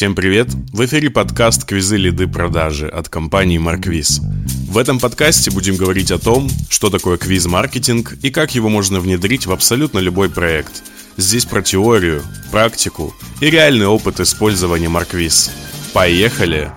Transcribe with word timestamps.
Всем 0.00 0.14
привет! 0.14 0.48
В 0.72 0.82
эфире 0.86 1.10
подкаст 1.10 1.66
«Квизы 1.66 1.98
лиды 1.98 2.26
продажи» 2.26 2.88
от 2.88 3.10
компании 3.10 3.58
Марквиз. 3.58 4.22
В 4.66 4.78
этом 4.78 4.98
подкасте 4.98 5.50
будем 5.50 5.76
говорить 5.76 6.10
о 6.10 6.18
том, 6.18 6.48
что 6.70 6.88
такое 6.88 7.18
квиз-маркетинг 7.18 8.14
и 8.22 8.30
как 8.30 8.54
его 8.54 8.70
можно 8.70 8.98
внедрить 8.98 9.44
в 9.44 9.52
абсолютно 9.52 9.98
любой 9.98 10.30
проект. 10.30 10.82
Здесь 11.18 11.44
про 11.44 11.60
теорию, 11.60 12.22
практику 12.50 13.12
и 13.42 13.50
реальный 13.50 13.84
опыт 13.84 14.20
использования 14.20 14.88
Марквиз. 14.88 15.50
Поехали! 15.92 16.70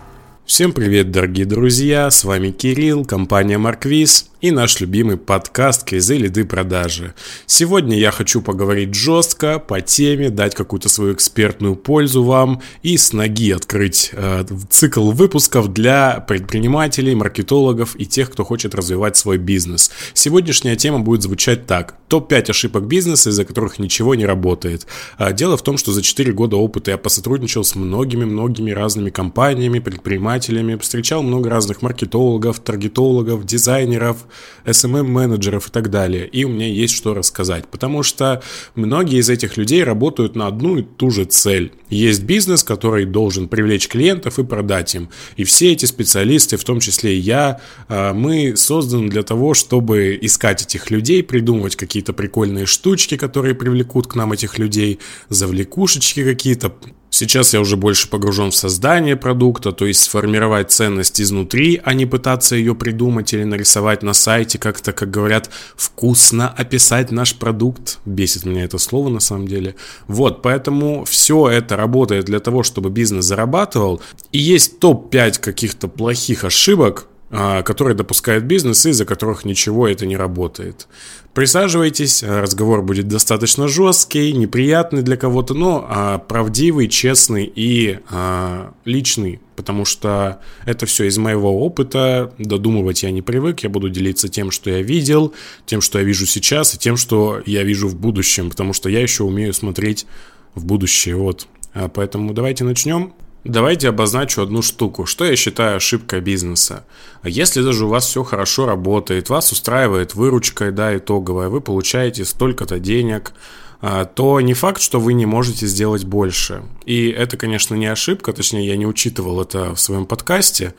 Всем 0.46 0.74
привет, 0.74 1.10
дорогие 1.10 1.46
друзья, 1.46 2.12
с 2.12 2.26
вами 2.26 2.52
Кирилл, 2.52 3.06
компания 3.06 3.58
Марквиз 3.58 4.32
и 4.44 4.52
наш 4.52 4.82
любимый 4.82 5.16
подкаст 5.16 5.86
«Квизы, 5.86 6.18
лиды, 6.18 6.44
продажи». 6.44 7.14
Сегодня 7.46 7.98
я 7.98 8.12
хочу 8.12 8.42
поговорить 8.42 8.94
жестко, 8.94 9.58
по 9.58 9.80
теме, 9.80 10.30
дать 10.30 10.54
какую-то 10.54 10.90
свою 10.90 11.14
экспертную 11.14 11.78
пользу 11.78 12.26
вам 12.26 12.62
и 12.82 12.98
с 12.98 13.14
ноги 13.14 13.52
открыть 13.52 14.10
э, 14.12 14.44
цикл 14.70 15.12
выпусков 15.12 15.72
для 15.72 16.20
предпринимателей, 16.28 17.16
маркетологов 17.16 17.98
и 17.98 18.06
тех, 18.06 18.32
кто 18.32 18.44
хочет 18.44 18.76
развивать 18.76 19.16
свой 19.16 19.38
бизнес. 19.38 19.92
Сегодняшняя 20.14 20.76
тема 20.76 21.00
будет 21.00 21.22
звучать 21.22 21.66
так. 21.66 21.96
Топ-5 22.10 22.50
ошибок 22.50 22.84
бизнеса, 22.86 23.30
из-за 23.30 23.46
которых 23.46 23.80
ничего 23.80 24.14
не 24.14 24.26
работает. 24.26 24.88
А, 25.18 25.32
дело 25.32 25.56
в 25.56 25.62
том, 25.62 25.78
что 25.78 25.94
за 25.94 26.02
4 26.02 26.34
года 26.34 26.58
опыта 26.58 26.92
я 26.92 26.98
посотрудничал 26.98 27.64
с 27.64 27.76
многими-многими 27.76 28.72
разными 28.72 29.10
компаниями, 29.10 29.80
предпринимателями, 29.80 30.76
встречал 30.76 31.24
много 31.24 31.50
разных 31.50 31.82
маркетологов, 31.82 32.60
таргетологов, 32.60 33.46
дизайнеров, 33.46 34.18
SMM-менеджеров 34.66 35.68
и 35.68 35.72
так 35.72 35.90
далее. 35.90 36.28
И 36.28 36.44
у 36.44 36.50
меня 36.50 36.68
есть 36.68 36.96
что 36.96 37.14
рассказать, 37.14 37.68
потому 37.68 38.04
что 38.04 38.42
многие 38.76 39.20
из 39.20 39.30
этих 39.30 39.58
людей 39.58 39.84
работают 39.84 40.36
на 40.36 40.48
одну 40.48 40.78
и 40.78 40.84
ту 40.84 41.10
же 41.10 41.26
цель. 41.26 41.72
Есть 41.90 42.24
бизнес, 42.24 42.64
который 42.64 43.06
должен 43.06 43.48
привлечь 43.48 43.88
клиентов 43.88 44.40
и 44.40 44.44
продать 44.44 44.96
им. 44.96 45.10
И 45.38 45.44
все 45.44 45.72
эти 45.72 45.86
специалисты, 45.86 46.58
в 46.58 46.64
том 46.64 46.80
числе 46.80 47.16
и 47.16 47.20
я, 47.20 47.62
а, 47.88 48.14
мы 48.14 48.56
созданы 48.56 49.10
для 49.10 49.24
того, 49.24 49.54
чтобы 49.54 50.18
искать 50.22 50.64
этих 50.64 50.90
людей, 50.92 51.24
придумывать 51.24 51.76
какие-то 51.76 52.14
прикольные 52.14 52.66
штучки, 52.66 53.18
которые 53.18 53.56
привлекут 53.56 54.08
к 54.08 54.16
нам 54.16 54.34
этих 54.34 54.58
людей, 54.58 55.00
завлекушечки 55.30 56.24
какие-то, 56.24 56.74
Сейчас 57.14 57.54
я 57.54 57.62
уже 57.62 57.78
больше 57.78 58.10
погружен 58.10 58.50
в 58.50 58.56
создание 58.56 59.16
продукта, 59.16 59.72
то 59.72 59.86
есть 59.86 60.02
сформировать 60.02 60.72
ценность 60.72 61.22
изнутри, 61.22 61.80
а 61.84 61.94
не 61.94 62.08
пытаться 62.08 62.56
ее 62.56 62.74
придумать 62.74 63.34
или 63.34 63.44
нарисовать 63.44 64.02
на 64.02 64.14
сайте, 64.14 64.58
как-то, 64.58 64.94
как 64.94 65.12
говорят, 65.12 65.52
вкусно 65.76 66.50
описать 66.50 67.12
наш 67.12 67.36
продукт. 67.36 68.00
Бесит 68.06 68.46
меня 68.46 68.64
это 68.64 68.80
слово 68.80 69.10
на 69.10 69.20
самом 69.20 69.48
деле. 69.48 69.76
Вот, 70.08 70.42
поэтому 70.42 71.06
все 71.06 71.50
это 71.50 71.78
работает 71.78 72.26
для 72.26 72.40
того, 72.40 72.64
чтобы 72.64 72.90
бизнес 72.90 73.26
зарабатывал. 73.26 74.02
И 74.32 74.40
есть 74.40 74.80
топ-5 74.80 75.40
каких-то 75.40 75.88
плохих 75.88 76.44
ошибок, 76.44 77.06
а, 77.30 77.62
которые 77.62 77.96
допускает 77.96 78.46
бизнес, 78.46 78.88
из-за 78.88 79.06
которых 79.06 79.46
ничего 79.46 79.88
это 79.88 80.08
не 80.08 80.18
работает. 80.18 80.88
Присаживайтесь, 81.34 82.22
разговор 82.22 82.84
будет 82.84 83.08
достаточно 83.08 83.68
жесткий, 83.68 84.34
неприятный 84.34 85.02
для 85.02 85.18
кого-то, 85.18 85.56
но 85.56 85.84
а, 85.90 86.20
правдивый, 86.20 86.88
честный 86.88 87.52
и 87.56 87.98
а, 88.12 88.72
личный, 88.86 89.40
потому 89.56 89.84
что 89.84 90.42
это 90.68 90.86
все 90.86 91.06
из 91.06 91.18
моего 91.18 91.66
опыта, 91.66 92.32
додумывать 92.38 93.02
я 93.02 93.10
не 93.10 93.24
привык, 93.24 93.62
я 93.62 93.70
буду 93.70 93.90
делиться 93.90 94.30
тем, 94.30 94.52
что 94.52 94.70
я 94.70 94.84
видел, 94.84 95.34
тем, 95.66 95.82
что 95.82 95.98
я 95.98 96.06
вижу 96.06 96.28
сейчас 96.28 96.76
и 96.76 96.78
тем, 96.78 96.98
что 96.98 97.42
я 97.48 97.64
вижу 97.64 97.88
в 97.88 97.96
будущем, 97.96 98.52
потому 98.52 98.74
что 98.74 98.88
я 98.88 99.02
еще 99.02 99.24
умею 99.24 99.56
смотреть 99.56 100.06
в 100.54 100.66
будущее, 100.66 101.16
вот. 101.16 101.48
Поэтому 101.96 102.36
давайте 102.36 102.64
начнем. 102.64 103.14
Давайте 103.44 103.90
обозначу 103.90 104.42
одну 104.42 104.62
штуку. 104.62 105.06
Что 105.06 105.26
я 105.26 105.36
считаю 105.36 105.78
ошибкой 105.78 106.22
бизнеса? 106.22 106.86
Если 107.24 107.62
даже 107.62 107.86
у 107.86 107.90
вас 107.90 108.06
все 108.06 108.24
хорошо 108.24 108.66
работает, 108.66 109.30
вас 109.30 109.52
устраивает 109.52 110.16
выручка, 110.16 110.72
да, 110.72 110.98
итоговая, 110.98 111.50
вы 111.50 111.60
получаете 111.60 112.24
столько-то 112.24 112.80
денег, 112.80 113.34
а, 113.82 114.06
то 114.06 114.40
не 114.40 114.54
факт, 114.54 114.82
что 114.82 115.02
вы 115.02 115.12
не 115.12 115.26
можете 115.26 115.68
сделать 115.68 116.06
больше. 116.06 116.64
И 116.86 117.10
это, 117.10 117.36
конечно, 117.36 117.76
не 117.76 117.88
ошибка, 117.88 118.32
точнее, 118.32 118.66
я 118.66 118.78
не 118.78 118.86
учитывал 118.86 119.42
это 119.42 119.76
в 119.76 119.80
своем 119.82 120.06
подкасте, 120.06 120.74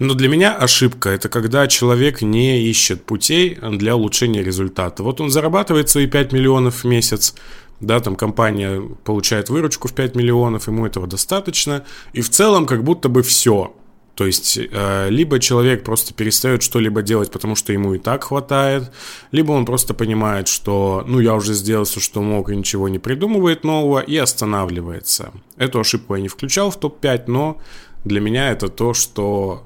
но 0.00 0.14
для 0.14 0.28
меня 0.28 0.56
ошибка– 0.56 1.08
это 1.10 1.28
когда 1.28 1.68
человек 1.68 2.20
не 2.20 2.62
ищет 2.62 3.04
путей 3.04 3.56
для 3.62 3.94
улучшения 3.94 4.42
результата. 4.42 5.04
Вот 5.04 5.20
он 5.20 5.30
зарабатывает 5.30 5.88
свои 5.88 6.08
5 6.08 6.32
миллионов 6.32 6.82
в 6.82 6.84
месяц, 6.84 7.36
да, 7.80 8.00
там 8.00 8.16
компания 8.16 8.82
получает 9.04 9.50
выручку 9.50 9.88
в 9.88 9.92
5 9.92 10.16
миллионов, 10.16 10.66
ему 10.66 10.86
этого 10.86 11.06
достаточно, 11.06 11.84
и 12.12 12.20
в 12.20 12.30
целом 12.30 12.66
как 12.66 12.82
будто 12.84 13.08
бы 13.08 13.22
все. 13.22 13.74
То 14.18 14.26
есть, 14.26 14.58
э, 14.58 15.10
либо 15.10 15.38
человек 15.38 15.84
просто 15.84 16.12
перестает 16.12 16.64
что-либо 16.64 17.02
делать, 17.02 17.30
потому 17.30 17.54
что 17.54 17.72
ему 17.72 17.94
и 17.94 17.98
так 17.98 18.24
хватает, 18.24 18.90
либо 19.30 19.52
он 19.52 19.64
просто 19.64 19.94
понимает, 19.94 20.48
что, 20.48 21.04
ну, 21.06 21.20
я 21.20 21.34
уже 21.34 21.54
сделал 21.54 21.84
все, 21.84 22.00
что 22.00 22.20
мог, 22.20 22.50
и 22.50 22.56
ничего 22.56 22.88
не 22.88 22.98
придумывает 22.98 23.62
нового, 23.62 24.00
и 24.00 24.16
останавливается. 24.16 25.32
Эту 25.56 25.78
ошибку 25.78 26.16
я 26.16 26.22
не 26.22 26.26
включал 26.26 26.72
в 26.72 26.80
топ-5, 26.80 27.24
но 27.28 27.60
для 28.04 28.20
меня 28.20 28.50
это 28.50 28.68
то, 28.68 28.92
что 28.92 29.62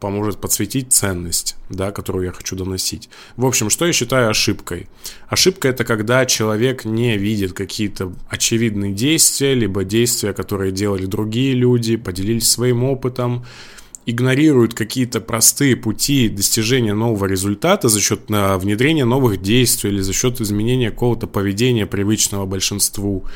поможет 0.00 0.40
подсветить 0.40 0.92
ценность, 0.92 1.56
да, 1.70 1.90
которую 1.90 2.26
я 2.26 2.32
хочу 2.32 2.56
доносить. 2.56 3.08
В 3.36 3.44
общем, 3.44 3.70
что 3.70 3.86
я 3.86 3.92
считаю 3.92 4.30
ошибкой? 4.30 4.88
Ошибка 5.28 5.68
это 5.68 5.84
когда 5.84 6.24
человек 6.26 6.84
не 6.84 7.16
видит 7.16 7.52
какие-то 7.52 8.12
очевидные 8.28 8.92
действия, 8.92 9.54
либо 9.54 9.84
действия, 9.84 10.32
которые 10.32 10.72
делали 10.72 11.06
другие 11.06 11.54
люди, 11.54 11.96
поделились 11.96 12.50
своим 12.50 12.84
опытом, 12.84 13.44
игнорируют 14.06 14.72
какие-то 14.72 15.20
простые 15.20 15.76
пути 15.76 16.30
достижения 16.30 16.94
нового 16.94 17.26
результата 17.26 17.88
за 17.88 18.00
счет 18.00 18.22
а, 18.30 18.56
внедрения 18.56 19.04
новых 19.04 19.42
действий 19.42 19.90
или 19.90 20.00
за 20.00 20.14
счет 20.14 20.40
изменения 20.40 20.90
какого-то 20.90 21.26
поведения 21.26 21.86
привычного 21.86 22.46
большинству. 22.46 23.26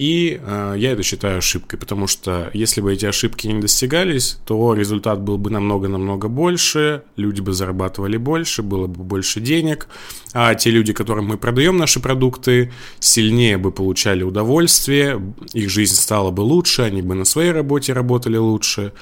И 0.00 0.40
э, 0.42 0.76
я 0.78 0.92
это 0.92 1.02
считаю 1.02 1.36
ошибкой, 1.36 1.78
потому 1.78 2.06
что 2.06 2.50
если 2.54 2.80
бы 2.80 2.90
эти 2.90 3.04
ошибки 3.04 3.46
не 3.46 3.60
достигались, 3.60 4.38
то 4.46 4.72
результат 4.72 5.20
был 5.20 5.36
бы 5.36 5.50
намного-намного 5.50 6.28
больше, 6.28 7.02
люди 7.16 7.42
бы 7.42 7.52
зарабатывали 7.52 8.16
больше, 8.16 8.62
было 8.62 8.86
бы 8.86 9.04
больше 9.04 9.40
денег, 9.40 9.88
а 10.32 10.54
те 10.54 10.70
люди, 10.70 10.94
которым 10.94 11.26
мы 11.26 11.36
продаем 11.36 11.76
наши 11.76 12.00
продукты, 12.00 12.72
сильнее 12.98 13.58
бы 13.58 13.72
получали 13.72 14.22
удовольствие, 14.22 15.20
их 15.52 15.68
жизнь 15.68 15.96
стала 15.96 16.30
бы 16.30 16.40
лучше, 16.40 16.80
они 16.80 17.02
бы 17.02 17.14
на 17.14 17.26
своей 17.26 17.52
работе 17.52 17.92
работали 17.92 18.38
лучше, 18.38 18.94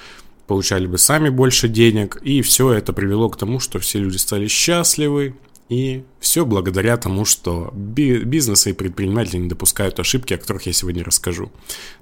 получали 0.49 0.87
бы 0.89 0.99
сами 0.99 1.29
больше 1.29 1.69
денег, 1.69 2.19
и 2.25 2.43
все 2.43 2.73
это 2.73 2.93
привело 2.93 3.29
к 3.29 3.37
тому, 3.37 3.61
что 3.61 3.79
все 3.79 4.01
люди 4.01 4.17
стали 4.17 4.49
счастливы, 4.49 5.37
и 5.69 6.05
все 6.21 6.45
благодаря 6.45 6.97
тому, 6.97 7.25
что 7.25 7.71
бизнесы 7.75 8.71
и 8.71 8.73
предприниматели 8.73 9.39
не 9.39 9.49
допускают 9.49 10.01
ошибки, 10.01 10.35
о 10.35 10.39
которых 10.39 10.67
я 10.67 10.73
сегодня 10.73 11.05
расскажу. 11.05 11.51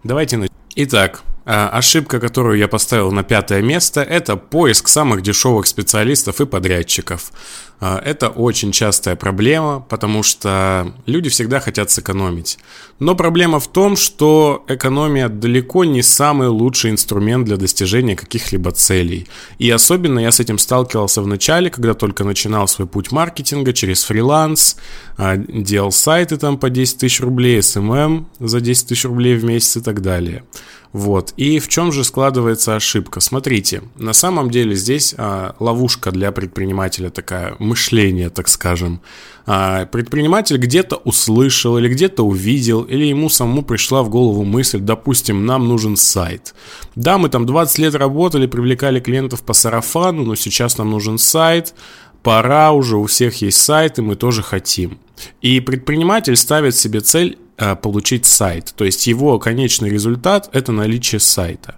Давайте 0.04 0.36
начнем. 0.36 0.56
Итак, 0.76 1.22
ошибка, 1.46 2.18
которую 2.18 2.58
я 2.58 2.68
поставил 2.68 3.12
на 3.12 3.22
пятое 3.22 3.62
место, 3.62 4.02
это 4.02 4.36
поиск 4.36 4.88
самых 4.88 5.22
дешевых 5.22 5.66
специалистов 5.66 6.40
и 6.40 6.46
подрядчиков. 6.46 7.30
А, 7.78 8.00
это 8.02 8.28
очень 8.28 8.72
частая 8.72 9.16
проблема, 9.16 9.84
потому 9.88 10.22
что 10.22 10.94
люди 11.04 11.28
всегда 11.28 11.60
хотят 11.60 11.90
сэкономить. 11.90 12.58
Но 12.98 13.14
проблема 13.14 13.60
в 13.60 13.68
том, 13.68 13.96
что 13.96 14.64
экономия 14.66 15.28
далеко 15.28 15.84
не 15.84 16.02
самый 16.02 16.48
лучший 16.48 16.90
инструмент 16.90 17.44
для 17.44 17.58
достижения 17.58 18.16
каких-либо 18.16 18.70
целей. 18.70 19.28
И 19.58 19.70
особенно 19.70 20.18
я 20.20 20.32
с 20.32 20.40
этим 20.40 20.58
сталкивался 20.58 21.20
в 21.20 21.26
начале, 21.26 21.68
когда 21.68 21.92
только 21.92 22.24
начинал 22.24 22.66
свой 22.66 22.88
путь 22.88 23.12
маркетинга 23.12 23.74
через 23.74 24.04
фриланс, 24.04 24.76
а, 25.18 25.36
делал 25.36 25.92
сайты 25.92 26.38
там 26.38 26.58
по 26.58 26.70
10 26.70 26.98
тысяч 26.98 27.20
рублей, 27.20 27.58
SMM 27.58 28.24
за 28.40 28.60
10 28.60 28.88
тысяч 28.88 29.04
рублей 29.04 29.36
в 29.36 29.44
месяц 29.44 29.76
и 29.76 29.80
так 29.82 30.00
далее. 30.00 30.44
Вот. 30.92 31.32
И 31.36 31.58
в 31.58 31.68
чем 31.68 31.92
же 31.92 32.04
складывается 32.04 32.76
ошибка? 32.76 33.20
Смотрите, 33.20 33.82
на 33.96 34.12
самом 34.12 34.50
деле 34.50 34.74
здесь 34.74 35.14
а, 35.16 35.54
ловушка 35.58 36.10
для 36.10 36.32
предпринимателя 36.32 37.10
такая, 37.10 37.56
мышление, 37.58 38.30
так 38.30 38.48
скажем. 38.48 39.00
А, 39.46 39.86
предприниматель 39.86 40.56
где-то 40.56 40.96
услышал 40.96 41.78
или 41.78 41.88
где-то 41.88 42.24
увидел, 42.24 42.82
или 42.82 43.04
ему 43.04 43.28
самому 43.28 43.62
пришла 43.62 44.02
в 44.02 44.08
голову 44.08 44.44
мысль, 44.44 44.80
допустим, 44.80 45.46
нам 45.46 45.68
нужен 45.68 45.96
сайт. 45.96 46.54
Да, 46.94 47.18
мы 47.18 47.28
там 47.28 47.46
20 47.46 47.78
лет 47.78 47.94
работали, 47.94 48.46
привлекали 48.46 49.00
клиентов 49.00 49.42
по 49.42 49.52
сарафану, 49.52 50.24
но 50.24 50.34
сейчас 50.34 50.78
нам 50.78 50.90
нужен 50.90 51.18
сайт, 51.18 51.74
пора 52.22 52.72
уже, 52.72 52.96
у 52.96 53.06
всех 53.06 53.40
есть 53.42 53.58
сайты, 53.58 54.02
мы 54.02 54.16
тоже 54.16 54.42
хотим. 54.42 54.98
И 55.40 55.60
предприниматель 55.60 56.36
ставит 56.36 56.74
себе 56.74 57.00
цель 57.00 57.38
получить 57.82 58.26
сайт. 58.26 58.72
То 58.76 58.84
есть 58.84 59.06
его 59.06 59.38
конечный 59.38 59.90
результат– 59.90 60.48
это 60.52 60.72
наличие 60.72 61.20
сайта. 61.20 61.76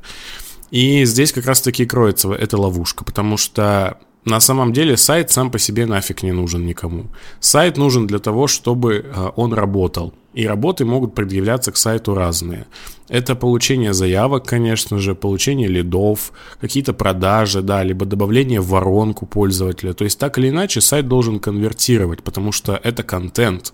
И 0.71 1.05
здесь 1.05 1.33
как 1.33 1.47
раз-таки 1.47 1.87
кроется 1.87 2.33
эта 2.33 2.59
ловушка, 2.59 3.05
потому 3.05 3.37
что 3.37 3.99
На 4.29 4.41
самом 4.41 4.73
деле 4.75 4.97
сайт 4.97 5.31
сам 5.31 5.51
по 5.51 5.59
себе 5.59 5.87
нафиг 5.87 6.23
не 6.23 6.33
нужен 6.33 6.67
никому. 6.67 7.07
Сайт 7.41 7.79
нужен 7.79 8.07
для 8.07 8.19
того, 8.19 8.47
чтобы 8.47 8.95
э, 8.97 9.31
он 9.37 9.55
работал. 9.55 10.13
И 10.35 10.47
работы 10.47 10.85
могут 10.85 11.15
предъявляться 11.15 11.73
к 11.73 11.77
сайту 11.79 12.15
разные. 12.15 12.67
Это 13.09 13.35
получение 13.35 13.95
заявок, 13.95 14.45
конечно 14.45 14.99
же, 14.99 15.15
получение 15.15 15.69
лидов, 15.69 16.33
какие-то 16.61 16.93
продажи, 16.93 17.63
да, 17.63 17.83
либо 17.83 18.05
добавление 18.05 18.61
в 18.61 18.69
воронку 18.69 19.25
пользователя. 19.25 19.95
То 19.95 20.05
есть 20.05 20.19
так 20.19 20.37
или 20.39 20.51
иначе 20.51 20.83
сайт 20.83 21.09
должен 21.09 21.41
конвертировать, 21.41 22.23
потому 22.23 22.53
что 22.53 22.79
это 22.85 23.03
контент. 23.03 23.73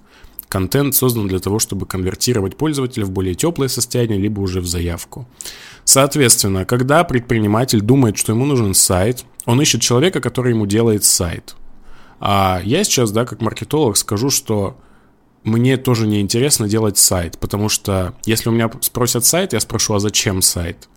Контент 0.49 0.95
создан 0.95 1.27
для 1.29 1.39
того, 1.39 1.59
чтобы 1.59 1.87
конвертировать 1.87 2.57
пользователя 2.57 3.05
в 3.05 3.11
более 3.11 3.35
теплое 3.35 3.69
состояние, 3.69 4.19
либо 4.19 4.41
уже 4.41 4.61
в 4.61 4.67
заявку. 4.67 5.27
Соответственно, 5.85 6.65
когда 6.65 7.05
предприниматель 7.05 7.81
думает, 7.81 8.17
что 8.17 8.33
ему 8.33 8.45
нужен 8.45 8.75
сайт, 8.75 9.25
он 9.47 9.61
ищет 9.61 9.83
человека, 9.83 10.21
который 10.21 10.53
ему 10.53 10.67
делает 10.67 11.05
сайт. 11.05 11.57
А 12.21 12.61
я 12.65 12.85
сейчас, 12.85 13.11
да, 13.11 13.25
как 13.25 13.41
маркетолог 13.41 13.97
скажу, 13.97 14.31
что 14.31 14.79
мне 15.43 15.77
тоже 15.77 16.07
не 16.07 16.21
интересно 16.21 16.69
делать 16.69 16.97
сайт, 16.97 17.39
потому 17.39 17.69
что 17.69 18.15
если 18.25 18.49
у 18.49 18.53
меня 18.53 18.71
спросят 18.81 19.27
сайт, 19.27 19.53
я 19.53 19.61
спрошу, 19.61 19.95
а 19.95 20.01
зачем 20.01 20.41
сайт? 20.41 20.89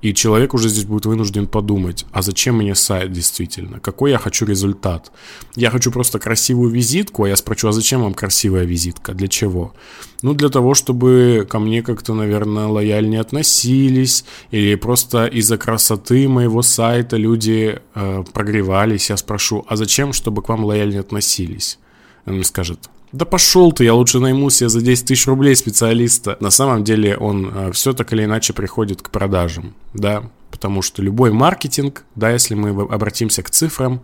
И 0.00 0.14
человек 0.14 0.54
уже 0.54 0.68
здесь 0.68 0.84
будет 0.84 1.06
вынужден 1.06 1.48
подумать, 1.48 2.06
а 2.12 2.22
зачем 2.22 2.58
мне 2.58 2.74
сайт 2.76 3.10
действительно? 3.10 3.80
Какой 3.80 4.12
я 4.12 4.18
хочу 4.18 4.46
результат? 4.46 5.10
Я 5.56 5.70
хочу 5.70 5.90
просто 5.90 6.20
красивую 6.20 6.70
визитку, 6.70 7.24
а 7.24 7.28
я 7.28 7.36
спрошу, 7.36 7.68
а 7.68 7.72
зачем 7.72 8.02
вам 8.02 8.14
красивая 8.14 8.64
визитка? 8.64 9.12
Для 9.12 9.26
чего? 9.26 9.74
Ну, 10.22 10.34
для 10.34 10.50
того, 10.50 10.74
чтобы 10.74 11.46
ко 11.50 11.58
мне 11.58 11.82
как-то, 11.82 12.14
наверное, 12.14 12.66
лояльнее 12.66 13.20
относились, 13.20 14.24
или 14.52 14.76
просто 14.76 15.26
из-за 15.26 15.58
красоты 15.58 16.28
моего 16.28 16.62
сайта 16.62 17.16
люди 17.16 17.80
э, 17.94 18.24
прогревались. 18.32 19.10
Я 19.10 19.16
спрошу, 19.16 19.64
а 19.68 19.76
зачем, 19.76 20.12
чтобы 20.12 20.42
к 20.42 20.48
вам 20.48 20.64
лояльнее 20.64 21.00
относились? 21.00 21.78
Он 22.24 22.34
мне 22.34 22.44
скажет, 22.44 22.88
да 23.12 23.24
пошел 23.24 23.72
ты, 23.72 23.84
я 23.84 23.94
лучше 23.94 24.18
найму 24.18 24.50
себе 24.50 24.68
за 24.68 24.80
10 24.80 25.06
тысяч 25.06 25.26
рублей 25.26 25.56
специалиста. 25.56 26.36
На 26.40 26.50
самом 26.50 26.84
деле 26.84 27.16
он 27.16 27.50
э, 27.54 27.72
все 27.72 27.92
так 27.92 28.12
или 28.12 28.24
иначе 28.24 28.52
приходит 28.52 29.02
к 29.02 29.10
продажам, 29.10 29.74
да, 29.94 30.30
потому 30.50 30.82
что 30.82 31.02
любой 31.02 31.32
маркетинг, 31.32 32.04
да, 32.14 32.30
если 32.30 32.54
мы 32.54 32.70
обратимся 32.70 33.42
к 33.42 33.50
цифрам, 33.50 34.02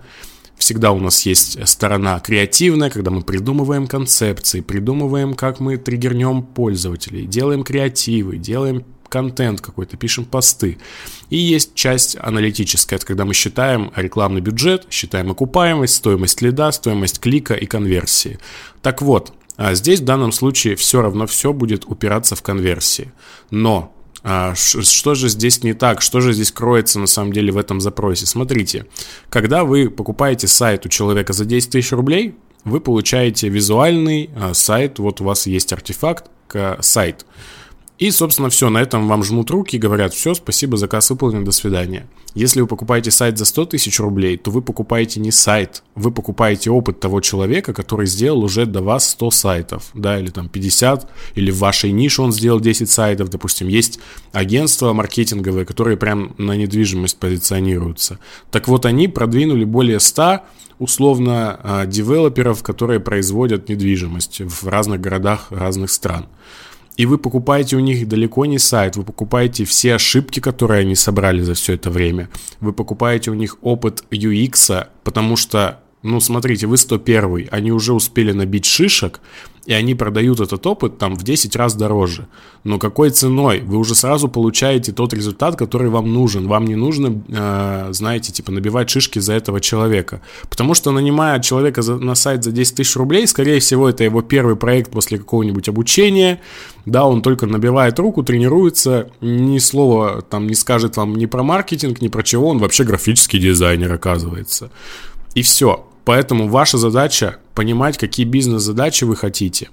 всегда 0.57 0.93
у 0.93 1.01
нас 1.01 1.27
есть 1.27 1.67
сторона 1.69 2.21
креативная, 2.21 2.91
когда 2.91 3.11
мы 3.11 3.23
придумываем 3.23 3.87
концепции, 3.87 4.61
придумываем, 4.61 5.35
как 5.35 5.61
мы 5.61 5.77
триггернем 5.77 6.43
пользователей, 6.43 7.27
делаем 7.27 7.65
креативы, 7.65 8.39
делаем 8.39 8.85
контент 9.15 9.61
какой-то, 9.61 9.97
пишем 9.97 10.25
посты. 10.25 10.79
И 11.31 11.37
есть 11.37 11.77
часть 11.77 12.17
аналитическая, 12.21 12.97
это 12.97 13.07
когда 13.07 13.25
мы 13.25 13.33
считаем 13.33 13.93
рекламный 13.95 14.41
бюджет, 14.41 14.89
считаем 14.91 15.31
окупаемость, 15.31 15.95
стоимость 15.95 16.43
лида, 16.43 16.73
стоимость 16.73 17.21
клика 17.21 17.55
и 17.55 17.67
конверсии. 17.67 18.41
Так 18.83 19.03
вот, 19.03 19.33
а 19.57 19.75
здесь 19.75 20.01
в 20.01 20.05
данном 20.05 20.33
случае 20.33 20.75
все 20.75 21.01
равно 21.01 21.29
все 21.29 21.53
будет 21.53 21.85
упираться 21.87 22.35
в 22.35 22.43
конверсии. 22.43 23.13
Но 23.53 23.95
а, 24.25 24.57
что 24.57 25.15
же 25.15 25.29
здесь 25.29 25.63
не 25.63 25.75
так? 25.75 26.01
Что 26.01 26.21
же 26.21 26.33
здесь 26.33 26.51
кроется 26.51 26.99
на 26.99 27.07
самом 27.07 27.33
деле 27.33 27.53
в 27.53 27.57
этом 27.57 27.81
запросе? 27.81 28.27
Смотрите, 28.27 28.87
когда 29.31 29.63
вы 29.63 29.91
покупаете 29.91 30.49
сайт 30.49 30.87
у 30.87 30.89
человека 30.89 31.33
за 31.33 31.45
10 31.45 31.71
тысяч 31.71 31.93
рублей, 31.93 32.35
вы 32.65 32.81
получаете 32.81 33.49
визуальный 33.49 34.31
а, 34.35 34.55
сайт, 34.55 34.99
вот 34.99 35.21
у 35.21 35.25
вас 35.25 35.47
есть 35.47 35.73
артефакт, 35.73 36.25
сайт. 36.81 37.27
И, 37.97 38.11
собственно, 38.11 38.49
все, 38.51 38.71
на 38.71 38.79
этом 38.79 39.07
вам 39.07 39.23
жмут 39.23 39.51
руки 39.51 39.77
и 39.77 39.79
говорят, 39.79 40.15
все, 40.15 40.35
спасибо, 40.35 40.77
заказ 40.77 41.11
выполнен, 41.11 41.45
до 41.45 41.53
свидания. 41.53 42.09
Если 42.35 42.61
вы 42.61 42.67
покупаете 42.67 43.13
сайт 43.13 43.39
за 43.39 43.45
100 43.45 43.67
тысяч 43.67 44.01
рублей, 44.01 44.37
то 44.37 44.51
вы 44.51 44.63
покупаете 44.63 45.21
не 45.21 45.31
сайт, 45.31 45.85
вы 45.95 46.11
покупаете 46.11 46.71
опыт 46.71 46.99
того 46.99 47.21
человека, 47.21 47.73
который 47.73 48.07
сделал 48.07 48.43
уже 48.43 48.67
до 48.67 48.83
вас 48.83 49.09
100 49.11 49.31
сайтов, 49.31 49.91
да, 49.95 50.19
или 50.19 50.31
там 50.31 50.49
50, 50.49 51.09
или 51.37 51.53
в 51.53 51.59
вашей 51.59 51.93
нише 51.93 52.23
он 52.23 52.33
сделал 52.33 52.59
10 52.59 52.91
сайтов, 52.91 53.31
допустим, 53.31 53.69
есть 53.69 54.01
агентства 54.33 54.93
маркетинговые, 54.93 55.65
которые 55.65 55.97
прям 55.97 56.35
на 56.37 56.57
недвижимость 56.57 57.19
позиционируются. 57.19 58.19
Так 58.51 58.67
вот, 58.67 58.87
они 58.87 59.07
продвинули 59.07 59.65
более 59.65 60.01
100 60.01 60.41
условно 60.81 61.61
а, 61.63 61.87
девелоперов, 61.87 62.65
которые 62.65 62.99
производят 62.99 63.69
недвижимость 63.69 64.41
в 64.41 64.67
разных 64.67 65.01
городах 65.01 65.47
разных 65.51 65.93
стран. 65.93 66.27
И 66.97 67.07
вы 67.07 67.19
покупаете 67.19 67.77
у 67.77 67.81
них 67.81 68.07
далеко 68.09 68.47
не 68.47 68.59
сайт, 68.59 68.97
вы 68.97 69.05
покупаете 69.05 69.65
все 69.65 69.95
ошибки, 69.95 70.41
которые 70.41 70.83
они 70.83 70.95
собрали 70.95 71.43
за 71.43 71.55
все 71.55 71.75
это 71.75 71.91
время. 71.91 72.29
Вы 72.61 72.73
покупаете 72.73 73.31
у 73.31 73.35
них 73.35 73.59
опыт 73.63 74.05
UX, 74.11 74.87
потому 75.03 75.37
что, 75.37 75.81
ну 76.05 76.21
смотрите, 76.21 76.67
вы 76.67 76.77
101, 76.77 77.49
они 77.51 77.73
уже 77.73 77.95
успели 77.95 78.33
набить 78.33 78.67
шишек, 78.67 79.21
и 79.65 79.73
они 79.73 79.95
продают 79.95 80.39
этот 80.41 80.67
опыт 80.67 80.99
там 80.99 81.17
в 81.17 81.23
10 81.23 81.57
раз 81.57 81.75
дороже. 81.75 82.27
Но 82.63 82.79
какой 82.79 83.09
ценой? 83.09 83.61
Вы 83.61 83.79
уже 83.79 83.95
сразу 83.95 84.29
получаете 84.29 84.93
тот 84.93 85.15
результат, 85.15 85.57
который 85.57 85.89
вам 85.89 86.13
нужен. 86.13 86.47
Вам 86.47 86.67
не 86.67 86.75
нужно, 86.75 87.23
э, 87.29 87.89
знаете, 87.93 88.33
типа 88.33 88.53
набивать 88.53 88.91
шишки 88.91 89.19
за 89.19 89.33
этого 89.33 89.63
человека. 89.63 90.21
Потому 90.51 90.75
что 90.75 90.91
нанимая 90.91 91.41
человека 91.41 91.81
за, 91.81 91.97
на 91.97 92.15
сайт 92.15 92.45
за 92.45 92.53
10 92.53 92.77
тысяч 92.77 92.95
рублей, 92.97 93.27
скорее 93.27 93.59
всего, 93.61 93.89
это 93.89 94.05
его 94.05 94.21
первый 94.21 94.57
проект 94.57 94.91
после 94.91 95.17
какого-нибудь 95.17 95.71
обучения. 95.71 96.43
Да, 96.85 97.07
он 97.07 97.23
только 97.23 97.47
набивает 97.47 97.99
руку, 97.99 98.23
тренируется, 98.23 99.11
ни 99.23 99.59
слова 99.59 100.21
там 100.21 100.47
не 100.47 100.55
скажет 100.55 100.99
вам 100.99 101.17
ни 101.17 101.25
про 101.25 101.43
маркетинг, 101.43 102.03
ни 102.03 102.09
про 102.09 102.23
чего, 102.23 102.51
он 102.51 102.59
вообще 102.59 102.85
графический 102.85 103.39
дизайнер 103.39 103.91
оказывается. 103.91 104.71
И 105.35 105.41
все. 105.41 105.87
Поэтому 106.05 106.49
ваша 106.49 106.79
задача 106.79 107.39
понимать, 107.55 107.99
какие 107.99 108.27
бизнес-задачи 108.27 109.05
вы 109.05 109.17
хотите. 109.17 109.71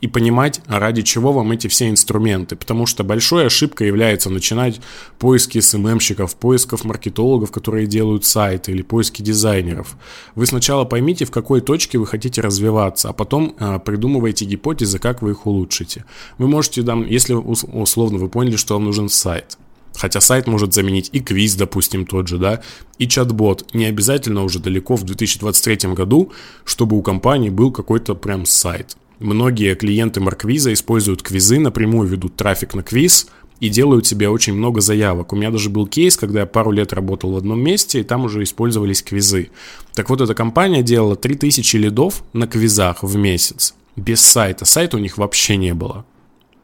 И 0.00 0.06
понимать, 0.06 0.62
ради 0.66 1.02
чего 1.02 1.30
вам 1.30 1.52
эти 1.52 1.66
все 1.68 1.90
инструменты. 1.90 2.56
Потому 2.56 2.86
что 2.86 3.04
большой 3.04 3.46
ошибкой 3.46 3.88
является 3.88 4.30
начинать 4.30 4.80
поиски 5.18 5.60
СММщиков, 5.60 6.36
поисков 6.36 6.84
маркетологов, 6.84 7.50
которые 7.52 7.86
делают 7.86 8.24
сайты, 8.24 8.72
или 8.72 8.80
поиски 8.80 9.20
дизайнеров. 9.20 9.96
Вы 10.34 10.46
сначала 10.46 10.86
поймите, 10.86 11.26
в 11.26 11.30
какой 11.30 11.60
точке 11.60 11.98
вы 11.98 12.06
хотите 12.06 12.40
развиваться, 12.40 13.10
а 13.10 13.12
потом 13.12 13.54
э, 13.58 13.78
придумывайте 13.84 14.46
гипотезы, 14.46 14.98
как 14.98 15.20
вы 15.20 15.32
их 15.32 15.46
улучшите. 15.46 16.06
Вы 16.38 16.48
можете, 16.48 16.82
там, 16.82 17.04
если 17.04 17.34
условно 17.34 18.16
вы 18.16 18.30
поняли, 18.30 18.56
что 18.56 18.74
вам 18.74 18.84
нужен 18.84 19.10
сайт– 19.10 19.58
Хотя 20.00 20.22
сайт 20.22 20.46
может 20.46 20.72
заменить 20.72 21.10
и 21.12 21.20
квиз, 21.20 21.56
допустим, 21.56 22.06
тот 22.06 22.26
же, 22.26 22.38
да, 22.38 22.62
и 22.96 23.06
чат-бот. 23.06 23.74
Не 23.74 23.84
обязательно 23.84 24.42
уже 24.44 24.58
далеко 24.58 24.96
в 24.96 25.04
2023 25.04 25.92
году, 25.92 26.32
чтобы 26.64 26.96
у 26.96 27.02
компании 27.02 27.50
был 27.50 27.70
какой-то 27.70 28.14
прям 28.14 28.46
сайт. 28.46 28.96
Многие 29.18 29.74
клиенты 29.74 30.20
Марквиза 30.20 30.72
используют 30.72 31.22
квизы, 31.22 31.58
напрямую 31.58 32.08
ведут 32.08 32.34
трафик 32.34 32.72
на 32.72 32.82
квиз 32.82 33.26
и 33.60 33.68
делают 33.68 34.06
себе 34.06 34.30
очень 34.30 34.54
много 34.54 34.80
заявок. 34.80 35.34
У 35.34 35.36
меня 35.36 35.50
даже 35.50 35.68
был 35.68 35.86
кейс, 35.86 36.16
когда 36.16 36.40
я 36.40 36.46
пару 36.46 36.70
лет 36.70 36.94
работал 36.94 37.32
в 37.32 37.36
одном 37.36 37.60
месте, 37.60 38.00
и 38.00 38.02
там 38.02 38.24
уже 38.24 38.42
использовались 38.42 39.02
квизы. 39.02 39.50
Так 39.92 40.08
вот, 40.08 40.22
эта 40.22 40.34
компания 40.34 40.82
делала 40.82 41.14
3000 41.14 41.76
лидов 41.76 42.24
на 42.32 42.46
квизах 42.46 43.02
в 43.02 43.18
месяц. 43.18 43.74
Без 43.96 44.22
сайта. 44.22 44.64
Сайта 44.64 44.96
у 44.96 45.00
них 45.00 45.18
вообще 45.18 45.58
не 45.58 45.74
было. 45.74 46.06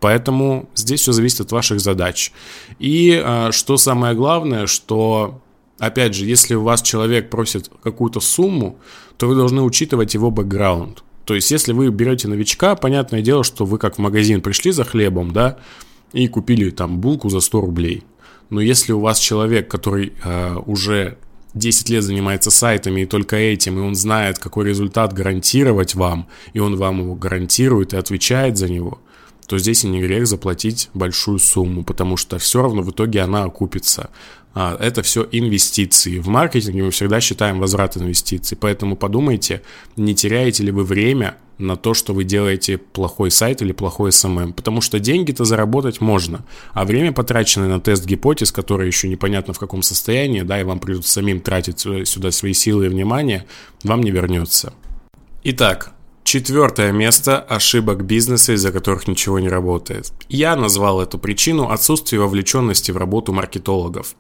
Поэтому 0.07 0.69
здесь 0.77 1.01
все 1.01 1.11
зависит 1.11 1.41
от 1.41 1.51
ваших 1.51 1.81
задач. 1.81 2.31
И 2.79 3.21
а, 3.25 3.51
что 3.51 3.77
самое 3.77 4.15
главное, 4.15 4.69
что, 4.69 5.43
опять 5.81 6.15
же, 6.15 6.27
если 6.27 6.55
у 6.55 6.63
вас 6.63 6.81
человек 6.81 7.29
просит 7.29 7.73
какую-то 7.83 8.21
сумму, 8.21 8.79
то 9.17 9.27
вы 9.27 9.35
должны 9.35 9.63
учитывать 9.63 10.15
его 10.15 10.31
бэкграунд. 10.31 11.03
То 11.25 11.35
есть, 11.35 11.51
если 11.51 11.73
вы 11.73 11.89
берете 11.89 12.29
новичка, 12.29 12.77
понятное 12.77 13.21
дело, 13.21 13.43
что 13.43 13.65
вы 13.65 13.79
как 13.79 13.97
в 13.97 13.99
магазин 13.99 14.43
пришли 14.43 14.71
за 14.71 14.85
хлебом, 14.85 15.33
да, 15.33 15.59
и 16.13 16.29
купили 16.29 16.71
там 16.71 17.01
булку 17.01 17.29
за 17.29 17.41
100 17.41 17.61
рублей. 17.61 18.05
Но 18.49 18.61
если 18.61 18.93
у 18.93 19.01
вас 19.01 19.19
человек, 19.19 19.69
который 19.69 20.13
э, 20.23 20.57
уже 20.67 21.19
10 21.55 21.89
лет 21.89 22.05
занимается 22.05 22.53
сайтами 22.53 23.01
и 23.01 23.07
только 23.07 23.35
этим, 23.35 23.77
и 23.77 23.83
он 23.83 23.97
знает, 23.97 24.39
какой 24.39 24.67
результат 24.67 25.13
гарантировать 25.13 25.97
вам, 25.97 26.29
и 26.53 26.61
он 26.61 26.77
вам 26.77 27.01
его 27.01 27.17
гарантирует 27.17 27.93
и 27.93 27.97
отвечает 27.97 28.57
за 28.57 28.69
него, 28.69 29.01
то 29.47 29.59
здесь 29.59 29.85
и 29.85 29.89
не 29.89 30.01
грех 30.01 30.27
заплатить 30.27 30.91
большую 30.95 31.39
сумму, 31.39 31.85
потому 31.85 32.17
что 32.17 32.39
все 32.39 32.63
равно 32.63 32.83
в 32.83 32.91
итоге 32.91 33.21
она 33.21 33.45
окупится. 33.45 34.11
А, 34.55 34.77
это 34.81 35.03
все 35.03 35.29
инвестиции. 35.31 36.19
В 36.19 36.29
маркетинге 36.29 36.83
мы 36.83 36.91
всегда 36.91 37.21
считаем 37.21 37.59
возврат 37.59 37.97
инвестиций, 37.97 38.57
поэтому 38.57 38.97
подумайте, 38.97 39.63
не 39.97 40.15
теряете 40.15 40.63
ли 40.63 40.71
вы 40.71 40.85
время 40.85 41.37
на 41.59 41.77
то, 41.77 41.95
что 41.95 42.13
вы 42.13 42.25
делаете 42.25 42.79
плохой 42.79 43.31
сайт 43.31 43.63
или 43.63 43.73
плохой 43.73 44.11
SMM, 44.11 44.53
потому 44.53 44.81
что 44.81 44.99
деньги-то 44.99 45.45
заработать 45.45 46.01
можно, 46.01 46.45
а 46.73 46.85
время, 46.85 47.13
потраченное 47.13 47.69
на 47.69 47.81
тест 47.81 48.05
гипотез, 48.05 48.53
которое 48.53 48.87
еще 48.87 49.09
непонятно 49.09 49.55
в 49.55 49.59
каком 49.59 49.83
состоянии, 49.83 50.43
да, 50.43 50.61
и 50.61 50.65
вам 50.65 50.81
придется 50.81 51.13
самим 51.13 51.41
тратить 51.41 51.81
сюда 51.81 52.31
свои 52.31 52.53
силы 52.53 52.87
и 52.87 52.89
внимание, 52.89 53.47
вам 53.85 54.03
не 54.03 54.11
вернется. 54.11 54.73
Итак, 55.45 55.93
Четвертое 56.27 56.91
место– 56.91 57.39
ошибок 57.49 58.05
бизнеса, 58.05 58.53
из-за 58.55 58.73
которых 58.73 59.07
ничего 59.07 59.39
не 59.39 59.49
работает. 59.49 60.13
Я 60.29 60.57
назвал 60.57 61.01
эту 61.01 61.21
причину 61.21 61.71
отсутствие 61.71 62.21
вовлеченности 62.21 62.91
в 62.91 62.97
работу 62.97 63.33
маркетологов. 63.33 64.17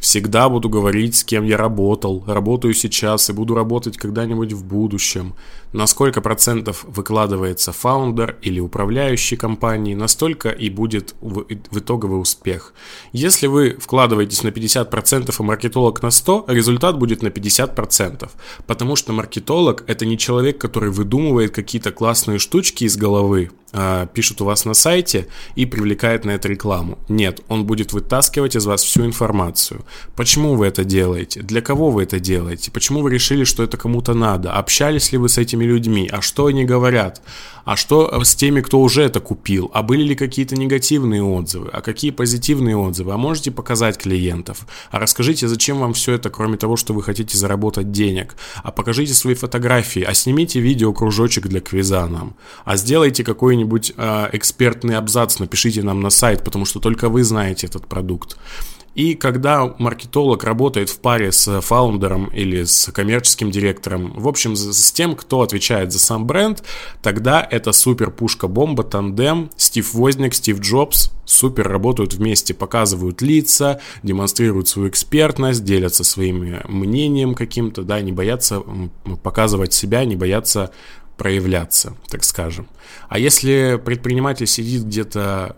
Всегда 0.00 0.48
буду 0.48 0.70
говорить, 0.70 1.14
с 1.14 1.24
кем 1.24 1.44
я 1.44 1.58
работал, 1.58 2.24
работаю 2.26 2.72
сейчас 2.72 3.28
и 3.28 3.34
буду 3.34 3.54
работать 3.54 3.98
когда-нибудь 3.98 4.54
в 4.54 4.64
будущем. 4.64 5.34
На 5.74 5.86
сколько 5.86 6.22
процентов 6.22 6.84
выкладывается 6.88 7.72
фаундер 7.72 8.38
или 8.40 8.60
управляющий 8.60 9.36
компании, 9.36 9.94
настолько 9.94 10.48
и 10.48 10.70
будет 10.70 11.14
в, 11.20 11.44
в 11.70 11.78
итоговый 11.78 12.18
успех. 12.20 12.72
Если 13.12 13.46
вы 13.46 13.76
вкладываетесь 13.78 14.42
на 14.42 14.48
50%, 14.48 15.34
а 15.38 15.42
маркетолог 15.42 16.02
на 16.02 16.06
100%, 16.08 16.44
результат 16.48 16.98
будет 16.98 17.22
на 17.22 17.28
50%. 17.28 18.30
Потому 18.66 18.96
что 18.96 19.12
маркетолог– 19.12 19.84
это 19.86 20.06
не 20.06 20.16
человек, 20.16 20.58
который 20.58 20.90
выдумывает 20.90 21.54
какие-то 21.54 21.92
классные 21.92 22.38
штучки 22.38 22.84
из 22.84 22.96
головы, 22.96 23.50
пишут 24.14 24.40
у 24.40 24.44
вас 24.44 24.64
на 24.64 24.74
сайте 24.74 25.26
и 25.54 25.66
привлекает 25.66 26.24
на 26.24 26.30
это 26.30 26.48
рекламу. 26.48 26.98
Нет, 27.08 27.40
он 27.48 27.64
будет 27.64 27.92
вытаскивать 27.92 28.56
из 28.56 28.66
вас 28.66 28.82
всю 28.82 29.04
информацию. 29.04 29.84
Почему 30.16 30.56
вы 30.56 30.66
это 30.66 30.84
делаете? 30.84 31.42
Для 31.42 31.60
кого 31.60 31.90
вы 31.90 32.02
это 32.02 32.18
делаете? 32.18 32.70
Почему 32.70 33.00
вы 33.02 33.10
решили, 33.10 33.44
что 33.44 33.62
это 33.62 33.76
кому-то 33.76 34.14
надо? 34.14 34.52
Общались 34.52 35.12
ли 35.12 35.18
вы 35.18 35.28
с 35.28 35.38
этими 35.38 35.64
людьми? 35.64 36.08
А 36.10 36.20
что 36.20 36.46
они 36.46 36.64
говорят? 36.64 37.22
А 37.64 37.76
что 37.76 38.24
с 38.24 38.34
теми, 38.34 38.62
кто 38.62 38.80
уже 38.80 39.02
это 39.02 39.20
купил? 39.20 39.70
А 39.74 39.82
были 39.82 40.02
ли 40.02 40.14
какие-то 40.14 40.56
негативные 40.56 41.22
отзывы? 41.22 41.68
А 41.72 41.82
какие 41.82 42.10
позитивные 42.10 42.76
отзывы? 42.76 43.12
А 43.12 43.16
можете 43.16 43.50
показать 43.50 43.98
клиентов? 43.98 44.66
А 44.90 44.98
расскажите, 44.98 45.46
зачем 45.46 45.78
вам 45.78 45.92
все 45.92 46.14
это, 46.14 46.30
кроме 46.30 46.56
того, 46.56 46.76
что 46.76 46.94
вы 46.94 47.02
хотите 47.02 47.36
заработать 47.36 47.92
денег? 47.92 48.34
А 48.62 48.72
покажите 48.72 49.14
свои 49.14 49.34
фотографии, 49.34 50.02
а 50.02 50.14
снимите 50.14 50.58
видео 50.58 50.92
кружочек 50.92 51.46
для 51.46 51.60
квиза 51.60 52.06
нам. 52.06 52.34
А 52.64 52.76
сделайте 52.76 53.24
какой-нибудь 53.24 53.59
какой-нибудь 53.60 53.92
э, 53.96 54.28
экспертный 54.32 54.96
абзац 54.96 55.38
напишите 55.38 55.82
нам 55.82 56.00
на 56.00 56.10
сайт, 56.10 56.44
потому 56.44 56.64
что 56.64 56.80
только 56.80 57.08
вы 57.08 57.22
знаете 57.24 57.66
этот 57.66 57.86
продукт. 57.86 58.36
И 58.94 59.14
когда 59.14 59.72
маркетолог 59.78 60.42
работает 60.42 60.90
в 60.90 60.98
паре 60.98 61.30
с 61.30 61.60
фаундером 61.60 62.26
или 62.34 62.64
с 62.64 62.90
коммерческим 62.92 63.50
директором, 63.50 64.12
в 64.16 64.26
общем, 64.26 64.56
с 64.56 64.92
тем, 64.92 65.14
кто 65.14 65.42
отвечает 65.42 65.92
за 65.92 66.00
сам 66.00 66.26
бренд, 66.26 66.64
тогда 67.00 67.46
это 67.48 67.70
супер 67.72 68.10
пушка-бомба, 68.10 68.82
тандем, 68.82 69.50
Стив 69.56 69.94
Возник, 69.94 70.34
Стив 70.34 70.58
Джобс 70.58 71.12
супер 71.24 71.68
работают 71.68 72.14
вместе, 72.14 72.52
показывают 72.52 73.22
лица, 73.22 73.80
демонстрируют 74.02 74.66
свою 74.66 74.88
экспертность, 74.88 75.64
делятся 75.64 76.02
своим 76.02 76.58
мнением 76.68 77.34
каким-то, 77.34 77.82
да, 77.82 78.00
не 78.00 78.10
боятся 78.10 78.62
показывать 79.22 79.72
себя, 79.72 80.04
не 80.04 80.16
боятся 80.16 80.72
проявляться, 81.20 81.98
так 82.08 82.24
скажем. 82.24 82.66
А 83.10 83.18
если 83.18 83.78
предприниматель 83.84 84.46
сидит 84.46 84.84
где-то 84.84 85.54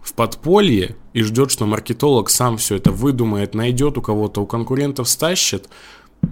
в 0.00 0.12
подполье 0.12 0.94
и 1.12 1.22
ждет, 1.22 1.50
что 1.50 1.66
маркетолог 1.66 2.30
сам 2.30 2.58
все 2.58 2.76
это 2.76 2.92
выдумает, 2.92 3.56
найдет 3.56 3.98
у 3.98 4.02
кого-то, 4.02 4.40
у 4.40 4.46
конкурентов 4.46 5.08
стащит, 5.08 5.68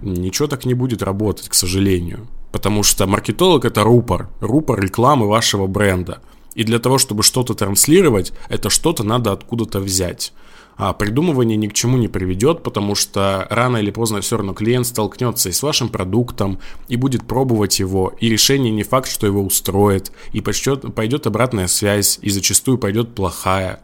ничего 0.01 0.47
так 0.47 0.63
не 0.63 0.75
будет 0.75 1.03
работать, 1.03 1.49
к 1.49 1.53
сожалению. 1.55 2.25
Потому 2.53 2.83
что 2.83 3.05
маркетолог 3.05 3.65
это 3.65 3.83
рупор, 3.83 4.29
рупор 4.39 4.79
рекламы 4.79 5.27
вашего 5.27 5.67
бренда. 5.67 6.21
И 6.55 6.63
для 6.63 6.79
того, 6.79 6.97
чтобы 6.97 7.21
что-то 7.21 7.55
транслировать, 7.55 8.31
это 8.47 8.69
что-то 8.69 9.03
надо 9.03 9.33
откуда-то 9.33 9.81
взять 9.81 10.31
а 10.75 10.93
придумывание 10.93 11.57
ни 11.57 11.67
к 11.67 11.73
чему 11.73 11.97
не 11.97 12.07
приведет, 12.07 12.63
потому 12.63 12.95
что 12.95 13.47
рано 13.49 13.77
или 13.77 13.91
поздно 13.91 14.21
все 14.21 14.37
равно 14.37 14.53
клиент 14.53 14.87
столкнется 14.87 15.49
и 15.49 15.51
с 15.51 15.61
вашим 15.63 15.89
продуктом, 15.89 16.59
и 16.87 16.95
будет 16.95 17.25
пробовать 17.25 17.79
его, 17.79 18.13
и 18.19 18.29
решение 18.29 18.71
не 18.71 18.83
факт, 18.83 19.09
что 19.09 19.27
его 19.27 19.41
устроит, 19.41 20.11
и 20.31 20.41
пойдет, 20.41 20.93
пойдет 20.95 21.27
обратная 21.27 21.67
связь, 21.67 22.19
и 22.21 22.29
зачастую 22.29 22.77
пойдет 22.77 23.15
плохая. 23.15 23.81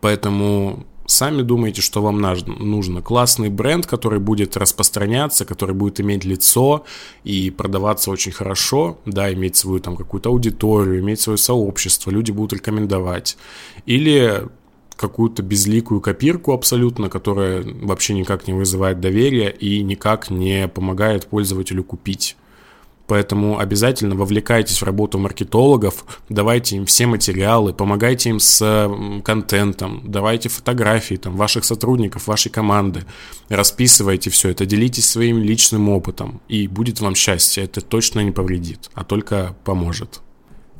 Поэтому 0.00 0.86
сами 1.06 1.42
думайте, 1.42 1.82
что 1.82 2.02
вам 2.02 2.20
нужно. 2.20 3.02
Классный 3.02 3.50
бренд, 3.50 3.86
который 3.86 4.20
будет 4.20 4.56
распространяться, 4.56 5.44
который 5.44 5.74
будет 5.74 6.00
иметь 6.00 6.24
лицо 6.24 6.84
и 7.24 7.50
продаваться 7.50 8.10
очень 8.10 8.32
хорошо, 8.32 8.98
да, 9.04 9.32
иметь 9.32 9.56
свою 9.56 9.80
там 9.80 9.96
какую-то 9.96 10.30
аудиторию, 10.30 11.00
иметь 11.00 11.20
свое 11.20 11.36
сообщество, 11.36 12.10
люди 12.10 12.30
будут 12.30 12.54
рекомендовать. 12.54 13.36
Или 13.86 14.46
какую-то 15.00 15.42
безликую 15.42 16.02
копирку 16.02 16.52
абсолютно, 16.52 17.08
которая 17.08 17.64
вообще 17.64 18.12
никак 18.12 18.46
не 18.46 18.52
вызывает 18.52 19.00
доверия 19.00 19.48
и 19.48 19.82
никак 19.82 20.28
не 20.30 20.68
помогает 20.68 21.26
пользователю 21.26 21.84
купить. 21.84 22.36
Поэтому 23.06 23.58
обязательно 23.58 24.14
вовлекайтесь 24.14 24.80
в 24.80 24.84
работу 24.84 25.18
маркетологов, 25.18 26.04
давайте 26.28 26.76
им 26.76 26.84
все 26.84 27.06
материалы, 27.06 27.72
помогайте 27.72 28.28
им 28.28 28.38
с 28.38 28.60
контентом, 29.24 30.02
давайте 30.04 30.48
фотографии 30.48 31.16
там, 31.16 31.34
ваших 31.34 31.64
сотрудников, 31.64 32.28
вашей 32.28 32.50
команды, 32.50 33.04
расписывайте 33.48 34.30
все 34.30 34.50
это, 34.50 34.64
делитесь 34.64 35.08
своим 35.08 35.42
личным 35.42 35.88
опытом, 35.88 36.40
и 36.46 36.68
будет 36.68 37.00
вам 37.00 37.16
счастье. 37.16 37.64
Это 37.64 37.80
точно 37.80 38.20
не 38.20 38.30
повредит, 38.30 38.90
а 38.94 39.02
только 39.02 39.56
поможет. 39.64 40.20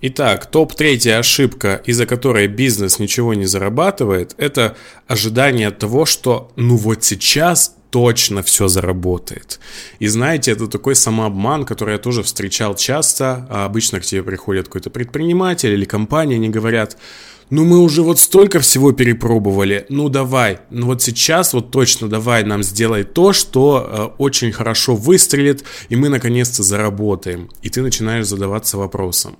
Итак, 0.02 0.47
топ-третья 0.47 1.19
ошибка, 1.19 1.83
из-за 1.85 2.07
которой 2.07 2.47
бизнес 2.47 2.99
ничего 2.99 3.35
не 3.35 3.45
зарабатывает, 3.45 4.35
это 4.38 4.75
ожидание 5.07 5.71
того, 5.71 6.07
что 6.07 6.50
ну 6.57 6.76
вот 6.76 7.04
сейчас 7.04 7.76
точно 7.90 8.42
все 8.42 8.69
заработает. 8.69 9.61
И 9.99 10.07
знаете, 10.07 10.52
это 10.52 10.69
такой 10.69 10.95
самообман, 10.95 11.66
который 11.66 11.92
я 11.92 11.99
тоже 11.99 12.23
встречал 12.23 12.75
часто. 12.76 13.47
А 13.50 13.66
обычно 13.66 14.00
к 14.00 14.04
тебе 14.04 14.23
приходит 14.23 14.66
какой-то 14.66 14.88
предприниматель 14.88 15.73
или 15.73 15.85
компания, 15.85 16.37
они 16.37 16.49
говорят, 16.49 16.97
ну 17.50 17.64
мы 17.64 17.80
уже 17.80 18.02
вот 18.02 18.19
столько 18.19 18.61
всего 18.61 18.92
перепробовали, 18.92 19.85
ну 19.88 20.09
давай, 20.09 20.61
ну 20.71 20.87
вот 20.87 21.02
сейчас 21.02 21.52
вот 21.52 21.73
точно 21.73 22.09
давай 22.09 22.45
нам 22.45 22.62
сделай 22.62 23.02
то, 23.02 23.33
что 23.33 24.12
э, 24.16 24.23
очень 24.23 24.52
хорошо 24.52 24.95
выстрелит, 24.95 25.64
и 25.88 25.97
мы 25.97 26.09
наконец-то 26.09 26.62
заработаем. 26.62 27.50
И 27.61 27.69
ты 27.69 27.83
начинаешь 27.83 28.26
задаваться 28.26 28.78
вопросом, 28.78 29.37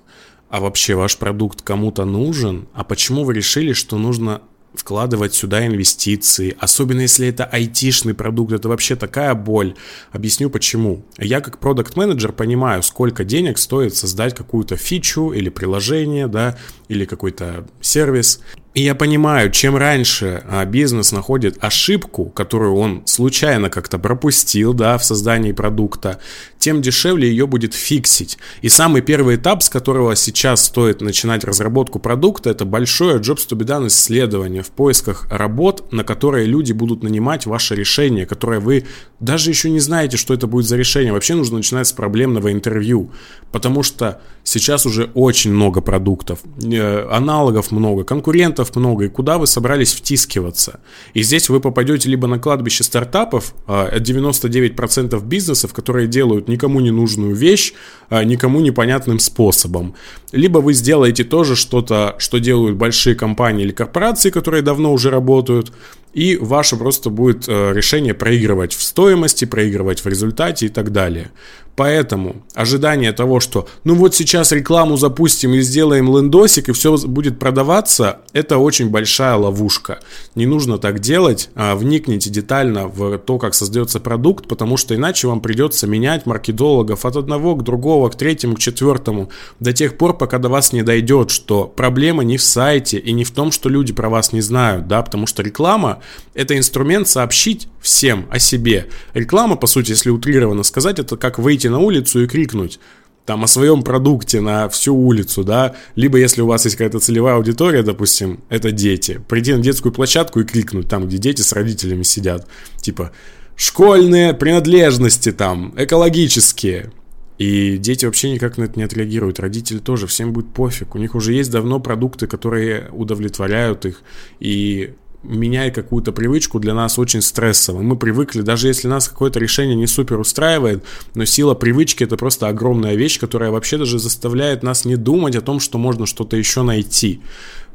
а 0.51 0.59
вообще 0.59 0.95
ваш 0.95 1.17
продукт 1.17 1.61
кому-то 1.61 2.03
нужен? 2.03 2.67
А 2.73 2.83
почему 2.83 3.23
вы 3.23 3.33
решили, 3.33 3.71
что 3.71 3.97
нужно 3.97 4.41
вкладывать 4.73 5.33
сюда 5.33 5.65
инвестиции, 5.65 6.55
особенно 6.59 7.01
если 7.01 7.27
это 7.27 7.45
айтишный 7.45 8.13
продукт, 8.13 8.53
это 8.53 8.69
вообще 8.69 8.95
такая 8.95 9.33
боль. 9.33 9.75
Объясню 10.11 10.49
почему. 10.49 11.05
Я 11.17 11.41
как 11.41 11.59
продукт 11.59 11.95
менеджер 11.95 12.31
понимаю, 12.31 12.83
сколько 12.83 13.23
денег 13.23 13.57
стоит 13.57 13.95
создать 13.95 14.35
какую-то 14.35 14.75
фичу 14.75 15.31
или 15.31 15.49
приложение, 15.49 16.27
да, 16.27 16.57
или 16.87 17.05
какой-то 17.05 17.65
сервис. 17.81 18.41
И 18.73 18.83
я 18.83 18.95
понимаю, 18.95 19.51
чем 19.51 19.75
раньше 19.75 20.43
а, 20.47 20.63
бизнес 20.63 21.11
находит 21.11 21.61
ошибку, 21.61 22.25
которую 22.29 22.75
он 22.75 23.03
случайно 23.05 23.69
как-то 23.69 23.99
пропустил, 23.99 24.73
да, 24.73 24.97
в 24.97 25.03
создании 25.03 25.51
продукта, 25.51 26.19
тем 26.57 26.81
дешевле 26.81 27.27
ее 27.27 27.47
будет 27.47 27.73
фиксить. 27.73 28.37
И 28.61 28.69
самый 28.69 29.01
первый 29.01 29.35
этап, 29.35 29.61
с 29.61 29.69
которого 29.69 30.15
сейчас 30.15 30.63
стоит 30.63 31.01
начинать 31.01 31.43
разработку 31.43 31.99
продукта, 31.99 32.49
это 32.49 32.63
большое 32.63 33.17
Jobs 33.17 33.45
to 33.49 33.57
be 33.57 33.65
done 33.65 33.87
исследование 33.87 34.63
в 34.63 34.69
поисках 34.69 35.27
работ, 35.29 35.91
на 35.91 36.05
которые 36.05 36.45
люди 36.45 36.71
будут 36.71 37.03
нанимать 37.03 37.45
ваше 37.45 37.75
решение, 37.75 38.25
которое 38.25 38.61
вы 38.61 38.85
даже 39.19 39.49
еще 39.49 39.69
не 39.69 39.81
знаете, 39.81 40.15
что 40.15 40.33
это 40.33 40.47
будет 40.47 40.65
за 40.65 40.77
решение. 40.77 41.11
Вообще 41.11 41.35
нужно 41.35 41.57
начинать 41.57 41.87
с 41.87 41.91
проблемного 41.91 42.53
интервью, 42.53 43.11
потому 43.51 43.83
что 43.83 44.21
сейчас 44.43 44.85
уже 44.85 45.11
очень 45.13 45.51
много 45.51 45.81
продуктов, 45.81 46.39
э, 46.63 47.07
аналогов 47.11 47.71
много, 47.71 48.05
конкурентов 48.05 48.60
конкурентов 48.61 48.75
много, 48.75 49.05
и 49.05 49.09
куда 49.09 49.37
вы 49.37 49.47
собрались 49.47 49.93
втискиваться. 49.93 50.79
И 51.15 51.23
здесь 51.23 51.49
вы 51.49 51.59
попадете 51.59 52.09
либо 52.09 52.27
на 52.27 52.39
кладбище 52.39 52.83
стартапов, 52.83 53.53
99% 53.67 55.13
а, 55.13 55.19
бизнесов, 55.19 55.73
которые 55.73 56.07
делают 56.07 56.47
никому 56.47 56.81
не 56.81 56.91
нужную 56.91 57.35
вещь, 57.35 57.73
а, 58.09 58.23
никому 58.23 58.61
непонятным 58.61 59.19
способом. 59.19 59.93
Либо 60.33 60.61
вы 60.61 60.73
сделаете 60.73 61.23
тоже 61.23 61.55
что-то, 61.55 62.15
что 62.17 62.39
делают 62.39 62.77
большие 62.77 63.15
компании 63.15 63.65
или 63.65 63.73
корпорации, 63.73 64.31
которые 64.31 64.61
давно 64.61 64.93
уже 64.93 65.09
работают, 65.09 65.71
и 66.13 66.37
ваше 66.41 66.75
просто 66.75 67.09
будет 67.09 67.47
э, 67.47 67.73
решение 67.73 68.13
проигрывать 68.13 68.73
в 68.73 68.81
стоимости, 68.81 69.45
проигрывать 69.45 70.03
в 70.03 70.07
результате 70.07 70.65
и 70.65 70.69
так 70.69 70.91
далее. 70.91 71.31
Поэтому 71.75 72.43
ожидание 72.53 73.13
того, 73.13 73.39
что 73.39 73.67
ну 73.83 73.95
вот 73.95 74.13
сейчас 74.13 74.51
рекламу 74.51 74.97
запустим 74.97 75.53
и 75.53 75.61
сделаем 75.61 76.15
лендосик 76.15 76.69
и 76.69 76.73
все 76.73 76.97
будет 76.97 77.39
продаваться, 77.39 78.19
это 78.33 78.57
очень 78.57 78.89
большая 78.89 79.35
ловушка. 79.35 79.99
Не 80.35 80.45
нужно 80.45 80.77
так 80.77 80.99
делать, 80.99 81.49
а 81.55 81.75
вникните 81.75 82.29
детально 82.29 82.87
в 82.87 83.17
то, 83.19 83.37
как 83.37 83.53
создается 83.53 83.99
продукт, 83.99 84.47
потому 84.47 84.77
что 84.77 84.95
иначе 84.95 85.27
вам 85.27 85.39
придется 85.39 85.87
менять 85.87 86.25
маркетологов 86.25 87.05
от 87.05 87.15
одного 87.15 87.55
к 87.55 87.63
другого, 87.63 88.09
к 88.09 88.15
третьему, 88.15 88.55
к 88.55 88.59
четвертому, 88.59 89.29
до 89.59 89.71
тех 89.71 89.97
пор, 89.97 90.17
пока 90.17 90.37
до 90.37 90.49
вас 90.49 90.73
не 90.73 90.83
дойдет, 90.83 91.31
что 91.31 91.65
проблема 91.65 92.23
не 92.23 92.37
в 92.37 92.43
сайте 92.43 92.97
и 92.97 93.13
не 93.13 93.23
в 93.23 93.31
том, 93.31 93.51
что 93.51 93.69
люди 93.69 93.93
про 93.93 94.09
вас 94.09 94.33
не 94.33 94.41
знают, 94.41 94.87
да, 94.87 95.01
потому 95.01 95.25
что 95.25 95.41
реклама 95.41 95.99
это 96.33 96.57
инструмент 96.57 97.07
сообщить 97.07 97.67
всем 97.81 98.27
о 98.29 98.39
себе. 98.39 98.87
Реклама, 99.13 99.55
по 99.55 99.67
сути, 99.67 99.91
если 99.91 100.09
утрированно 100.09 100.63
сказать, 100.63 100.99
это 100.99 101.17
как 101.17 101.39
выйти 101.39 101.67
на 101.67 101.79
улицу 101.79 102.23
и 102.23 102.27
крикнуть 102.27 102.79
там 103.25 103.43
о 103.43 103.47
своем 103.47 103.83
продукте 103.83 104.41
на 104.41 104.67
всю 104.69 104.95
улицу, 104.95 105.43
да, 105.43 105.75
либо 105.95 106.17
если 106.17 106.41
у 106.41 106.47
вас 106.47 106.65
есть 106.65 106.75
какая-то 106.75 106.99
целевая 106.99 107.35
аудитория, 107.35 107.83
допустим, 107.83 108.43
это 108.49 108.71
дети, 108.71 109.21
прийти 109.27 109.53
на 109.53 109.61
детскую 109.61 109.91
площадку 109.91 110.39
и 110.39 110.43
крикнуть 110.43 110.89
там, 110.89 111.07
где 111.07 111.17
дети 111.17 111.41
с 111.41 111.53
родителями 111.53 112.03
сидят, 112.03 112.47
типа 112.77 113.11
школьные 113.55 114.33
принадлежности 114.33 115.31
там, 115.31 115.73
экологические, 115.77 116.91
и 117.37 117.77
дети 117.77 118.05
вообще 118.05 118.31
никак 118.31 118.59
на 118.59 118.65
это 118.65 118.77
не 118.77 118.83
отреагируют. 118.83 119.39
Родители 119.39 119.79
тоже, 119.79 120.05
всем 120.05 120.31
будет 120.31 120.53
пофиг. 120.53 120.93
У 120.93 120.99
них 120.99 121.15
уже 121.15 121.33
есть 121.33 121.49
давно 121.49 121.79
продукты, 121.79 122.27
которые 122.27 122.89
удовлетворяют 122.91 123.83
их. 123.87 124.03
И 124.39 124.93
меняя 125.23 125.71
какую-то 125.71 126.11
привычку, 126.11 126.59
для 126.59 126.73
нас 126.73 126.97
очень 126.97 127.21
стрессово. 127.21 127.81
Мы 127.81 127.95
привыкли, 127.95 128.41
даже 128.41 128.67
если 128.67 128.87
нас 128.87 129.07
какое-то 129.07 129.39
решение 129.39 129.75
не 129.75 129.87
супер 129.87 130.19
устраивает, 130.19 130.83
но 131.13 131.25
сила 131.25 131.53
привычки 131.53 132.03
это 132.03 132.17
просто 132.17 132.47
огромная 132.47 132.95
вещь, 132.95 133.19
которая 133.19 133.51
вообще 133.51 133.77
даже 133.77 133.99
заставляет 133.99 134.63
нас 134.63 134.85
не 134.85 134.95
думать 134.95 135.35
о 135.35 135.41
том, 135.41 135.59
что 135.59 135.77
можно 135.77 136.05
что-то 136.05 136.37
еще 136.37 136.63
найти. 136.63 137.21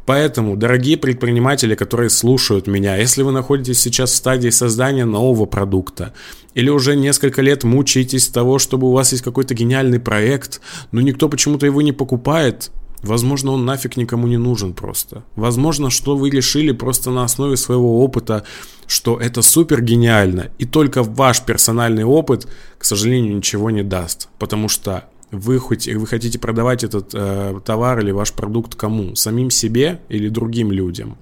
Поэтому, 0.07 0.57
дорогие 0.57 0.97
предприниматели, 0.97 1.75
которые 1.75 2.11
слушают 2.11 2.69
меня, 2.69 2.97
если 2.97 3.23
вы 3.23 3.33
находитесь 3.33 3.81
сейчас 3.81 4.13
в 4.13 4.15
стадии 4.17 4.51
создания 4.51 5.05
нового 5.05 5.47
продукта, 5.47 6.15
или 6.55 6.71
уже 6.71 6.95
несколько 6.95 7.43
лет 7.43 7.65
мучаетесь 7.65 8.29
того, 8.29 8.61
чтобы 8.61 8.87
у 8.87 8.93
вас 8.93 9.11
есть 9.11 9.25
какой-то 9.25 9.55
гениальный 9.55 9.99
проект, 9.99 10.61
но 10.93 11.01
никто 11.01 11.29
почему-то 11.29 11.67
его 11.67 11.83
не 11.83 11.91
покупает, 11.91 12.71
Возможно, 13.07 13.53
он 13.53 13.65
нафиг 13.65 13.97
никому 13.97 14.27
не 14.27 14.37
нужен 14.37 14.73
просто. 14.75 15.25
Возможно, 15.37 15.91
что 15.91 16.17
вы 16.17 16.31
решили 16.31 16.73
просто 16.73 17.11
на 17.11 17.25
основе 17.25 17.57
своего 17.57 18.05
опыта, 18.05 18.45
что 18.87 19.19
это 19.19 19.43
супер 19.43 19.83
гениально, 19.83 20.51
и 20.59 20.65
только 20.65 21.03
ваш 21.03 21.43
персональный 21.43 22.05
опыт, 22.05 22.47
к 22.79 22.85
сожалению, 22.85 23.37
ничего 23.37 23.71
не 23.71 23.83
даст. 23.83 24.29
Потому 24.39 24.69
что 24.69 25.05
вы, 25.31 25.59
хоть, 25.59 25.89
вы 25.89 26.07
хотите 26.07 26.39
продавать 26.39 26.85
этот 26.85 27.11
э, 27.15 27.61
товар 27.65 28.01
или 28.01 28.13
ваш 28.13 28.33
продукт 28.33 28.75
кому? 28.75 29.15
Самим 29.15 29.51
себе 29.51 30.01
или 30.09 30.29
другим 30.29 30.71
людям? 30.73 31.17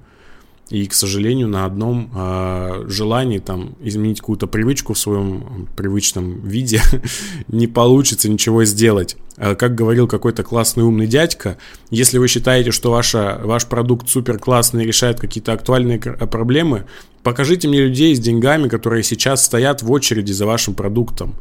И, 0.70 0.86
к 0.86 0.94
сожалению, 0.94 1.48
на 1.48 1.66
одном 1.66 2.10
э, 2.14 2.84
желании 2.88 3.38
там 3.38 3.76
изменить 3.82 4.20
какую-то 4.20 4.46
привычку 4.46 4.94
в 4.94 4.98
своем 4.98 5.68
привычном 5.76 6.40
виде 6.40 6.80
не 7.48 7.66
получится 7.66 8.30
ничего 8.30 8.64
сделать. 8.64 9.16
Э, 9.36 9.54
как 9.56 9.74
говорил 9.74 10.08
какой-то 10.08 10.42
классный 10.42 10.84
умный 10.84 11.06
дядька, 11.06 11.58
если 11.90 12.16
вы 12.16 12.28
считаете, 12.28 12.70
что 12.70 12.90
ваша, 12.90 13.40
ваш 13.44 13.66
продукт 13.66 14.08
супер 14.08 14.38
классный 14.38 14.84
и 14.84 14.86
решает 14.86 15.20
какие-то 15.20 15.52
актуальные 15.52 15.98
проблемы, 16.00 16.86
покажите 17.22 17.68
мне 17.68 17.82
людей 17.82 18.14
с 18.16 18.18
деньгами, 18.18 18.68
которые 18.68 19.02
сейчас 19.02 19.44
стоят 19.44 19.82
в 19.82 19.92
очереди 19.92 20.32
за 20.32 20.46
вашим 20.46 20.74
продуктом. 20.74 21.34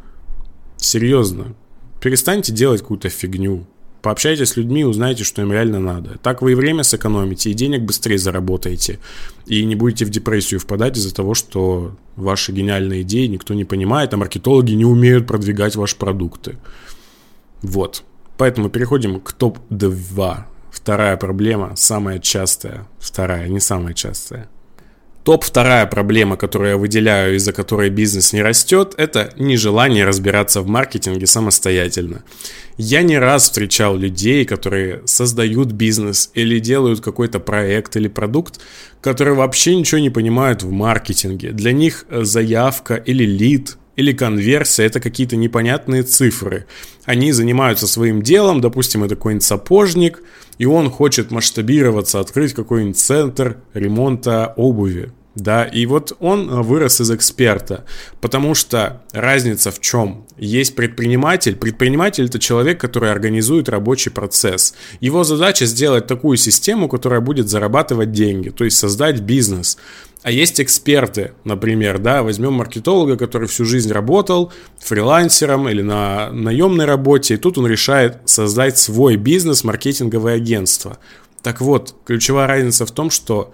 Серьезно. 0.75 1.55
Перестаньте 2.01 2.51
делать 2.51 2.81
какую-то 2.81 3.07
фигню. 3.07 3.65
Пообщайтесь 4.03 4.49
с 4.49 4.57
людьми, 4.57 4.83
узнайте, 4.83 5.23
что 5.23 5.41
им 5.41 5.53
реально 5.53 5.79
надо. 5.79 6.17
Так 6.21 6.41
вы 6.41 6.51
и 6.51 6.55
время 6.55 6.83
сэкономите, 6.83 7.49
и 7.49 7.53
денег 7.53 7.83
быстрее 7.83 8.17
заработаете. 8.17 8.99
И 9.45 9.63
не 9.63 9.75
будете 9.75 10.03
в 10.03 10.09
депрессию 10.09 10.59
впадать 10.59 10.97
из-за 10.97 11.15
того, 11.15 11.33
что 11.33 11.95
ваши 12.17 12.51
гениальные 12.51 13.03
идеи 13.03 13.27
никто 13.27 13.53
не 13.53 13.63
понимает, 13.63 14.13
а 14.13 14.17
маркетологи 14.17 14.73
не 14.73 14.83
умеют 14.83 15.25
продвигать 15.25 15.77
ваши 15.77 15.95
продукты. 15.95 16.57
Вот. 17.61 18.03
Поэтому 18.37 18.69
переходим 18.69 19.21
к 19.21 19.31
топ-2. 19.31 20.37
Вторая 20.69 21.15
проблема, 21.15 21.71
самая 21.77 22.19
частая. 22.19 22.85
Вторая, 22.99 23.47
не 23.47 23.61
самая 23.61 23.93
частая. 23.93 24.49
Топ 25.23 25.45
вторая 25.45 25.85
проблема, 25.85 26.35
которую 26.35 26.71
я 26.71 26.77
выделяю, 26.77 27.37
из-за 27.37 27.53
которой 27.53 27.89
бизнес 27.89 28.33
не 28.33 28.41
растет, 28.41 28.93
это 28.97 29.33
нежелание 29.37 30.03
разбираться 30.03 30.59
в 30.61 30.67
маркетинге 30.67 31.27
самостоятельно. 31.27 32.23
Я 32.77 33.03
не 33.03 33.17
раз 33.17 33.43
встречал 33.43 33.95
людей, 33.95 34.43
которые 34.43 35.01
создают 35.05 35.71
бизнес 35.71 36.29
или 36.33 36.59
делают 36.59 36.99
какой-то 36.99 37.39
проект 37.39 37.95
или 37.95 38.09
продукт, 38.09 38.59
которые 38.99 39.35
вообще 39.35 39.75
ничего 39.75 40.01
не 40.01 40.09
понимают 40.09 40.61
в 40.63 40.71
маркетинге. 40.71 41.51
Для 41.51 41.71
них 41.71 42.05
заявка 42.09 42.95
или 42.95 43.23
лид 43.23 43.77
или 43.95 44.11
конверсия– 44.13 44.83
это 44.85 44.99
какие-то 44.99 45.35
непонятные 45.35 46.03
цифры. 46.03 46.65
Они 47.05 47.31
занимаются 47.31 47.87
своим 47.87 48.21
делом, 48.21 48.61
допустим, 48.61 49.03
это 49.03 49.15
какой-нибудь 49.15 49.43
сапожник, 49.43 50.21
и 50.57 50.65
он 50.65 50.89
хочет 50.89 51.31
масштабироваться, 51.31 52.19
открыть 52.19 52.53
какой-нибудь 52.53 52.97
центр 52.97 53.57
ремонта 53.73 54.53
обуви. 54.55 55.11
Да, 55.35 55.63
и 55.63 55.87
вот 55.87 56.15
он 56.19 56.47
э, 56.47 56.61
вырос 56.61 57.01
из 57.01 57.09
эксперта, 57.09 57.85
потому 58.21 58.53
что 58.53 59.01
разница 59.13 59.71
в 59.71 59.79
чем? 59.79 60.27
Есть 60.37 60.75
предприниматель. 60.75 61.55
Предприниматель 61.55 62.25
это 62.25 62.37
человек, 62.37 62.79
который 62.79 63.11
организует 63.11 63.67
рабочий 63.67 64.11
процесс. 64.11 64.75
Его 64.99 65.23
задача 65.23 65.65
сделать 65.65 66.05
такую 66.05 66.37
систему, 66.37 66.87
которая 66.87 67.19
будет 67.19 67.49
зарабатывать 67.49 68.11
деньги, 68.11 68.49
то 68.49 68.63
есть 68.63 68.77
создать 68.77 69.21
бизнес. 69.21 69.79
А 70.23 70.31
есть 70.31 70.61
эксперты, 70.61 71.33
например, 71.43 71.99
да, 71.99 72.23
возьмем 72.23 72.53
маркетолога, 72.53 73.17
который 73.17 73.49
всю 73.49 73.65
жизнь 73.65 73.91
работал 73.91 74.53
фрилансером 74.79 75.67
или 75.67 75.81
на 75.81 76.31
наемной 76.31 76.85
работе, 76.85 77.33
и 77.33 77.37
тут 77.37 77.57
он 77.57 77.67
решает 77.67 78.19
создать 78.23 78.77
свой 78.77 79.17
бизнес, 79.17 79.65
маркетинговое 79.65 80.35
агентство. 80.35 80.97
Так 81.41 81.59
вот, 81.59 81.93
ключевая 82.05 82.47
разница 82.47 82.85
в 82.85 82.91
том, 82.91 83.09
что 83.09 83.53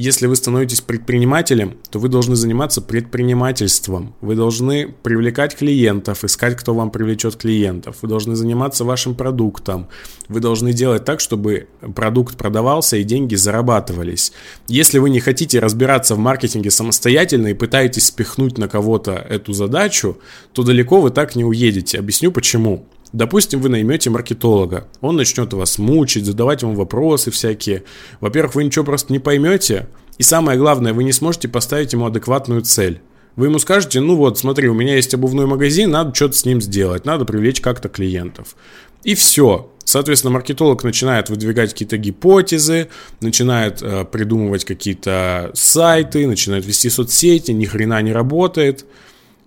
если 0.00 0.28
вы 0.28 0.36
становитесь 0.36 0.80
предпринимателем, 0.80 1.76
то 1.90 1.98
вы 1.98 2.08
должны 2.08 2.36
заниматься 2.36 2.80
предпринимательством. 2.80 4.14
Вы 4.20 4.36
должны 4.36 4.94
привлекать 5.02 5.56
клиентов, 5.56 6.22
искать, 6.22 6.54
кто 6.54 6.72
вам 6.72 6.92
привлечет 6.92 7.34
клиентов. 7.34 7.96
Вы 8.02 8.08
должны 8.08 8.36
заниматься 8.36 8.84
вашим 8.84 9.16
продуктом. 9.16 9.88
Вы 10.28 10.38
должны 10.38 10.72
делать 10.72 11.04
так, 11.04 11.18
чтобы 11.18 11.66
продукт 11.96 12.36
продавался 12.36 12.96
и 12.96 13.02
деньги 13.02 13.34
зарабатывались. 13.34 14.30
Если 14.68 15.00
вы 15.00 15.10
не 15.10 15.18
хотите 15.18 15.58
разбираться 15.58 16.14
в 16.14 16.18
маркетинге 16.18 16.70
самостоятельно 16.70 17.48
и 17.48 17.54
пытаетесь 17.54 18.06
спихнуть 18.06 18.56
на 18.56 18.68
кого-то 18.68 19.14
эту 19.14 19.52
задачу, 19.52 20.18
то 20.52 20.62
далеко 20.62 21.00
вы 21.00 21.10
так 21.10 21.34
не 21.34 21.44
уедете. 21.44 21.98
Объясню 21.98 22.30
почему. 22.30 22.86
Допустим, 23.12 23.60
вы 23.60 23.68
наймете 23.68 24.10
маркетолога. 24.10 24.86
Он 25.00 25.16
начнет 25.16 25.52
вас 25.52 25.78
мучить, 25.78 26.26
задавать 26.26 26.62
вам 26.62 26.74
вопросы 26.74 27.30
всякие. 27.30 27.84
Во-первых, 28.20 28.54
вы 28.54 28.64
ничего 28.64 28.84
просто 28.84 29.12
не 29.12 29.18
поймете. 29.18 29.88
И 30.18 30.22
самое 30.22 30.58
главное, 30.58 30.92
вы 30.92 31.04
не 31.04 31.12
сможете 31.12 31.48
поставить 31.48 31.92
ему 31.92 32.06
адекватную 32.06 32.62
цель. 32.62 33.00
Вы 33.36 33.46
ему 33.46 33.58
скажете, 33.60 34.00
ну 34.00 34.16
вот, 34.16 34.36
смотри, 34.36 34.68
у 34.68 34.74
меня 34.74 34.96
есть 34.96 35.14
обувной 35.14 35.46
магазин, 35.46 35.90
надо 35.92 36.12
что-то 36.14 36.36
с 36.36 36.44
ним 36.44 36.60
сделать, 36.60 37.04
надо 37.04 37.24
привлечь 37.24 37.60
как-то 37.60 37.88
клиентов. 37.88 38.56
И 39.04 39.14
все. 39.14 39.70
Соответственно, 39.84 40.34
маркетолог 40.34 40.82
начинает 40.84 41.30
выдвигать 41.30 41.70
какие-то 41.70 41.96
гипотезы, 41.96 42.88
начинает 43.20 43.80
э, 43.80 44.04
придумывать 44.04 44.64
какие-то 44.64 45.50
сайты, 45.54 46.26
начинает 46.26 46.66
вести 46.66 46.90
соцсети, 46.90 47.52
ни 47.52 47.64
хрена 47.64 48.02
не 48.02 48.12
работает. 48.12 48.84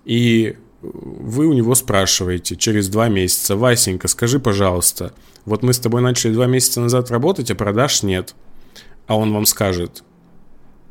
И 0.06 0.56
вы 0.82 1.48
у 1.48 1.54
него 1.54 1.76
спрашиваете 1.76 2.56
через 2.56 2.89
два 2.89 3.08
месяца, 3.08 3.56
Васенька, 3.56 4.08
скажи, 4.08 4.39
пожалуйста, 4.39 5.13
вот 5.46 5.63
мы 5.63 5.74
с 5.74 5.80
тобой 5.80 6.02
начали 6.02 6.34
два 6.34 6.48
месяца 6.48 6.82
назад 6.82 7.12
работать, 7.12 7.52
а 7.52 7.56
продаж 7.56 8.04
нет. 8.04 8.36
А 9.08 9.17
он 9.17 9.34
вам 9.34 9.46
скажет, 9.46 10.04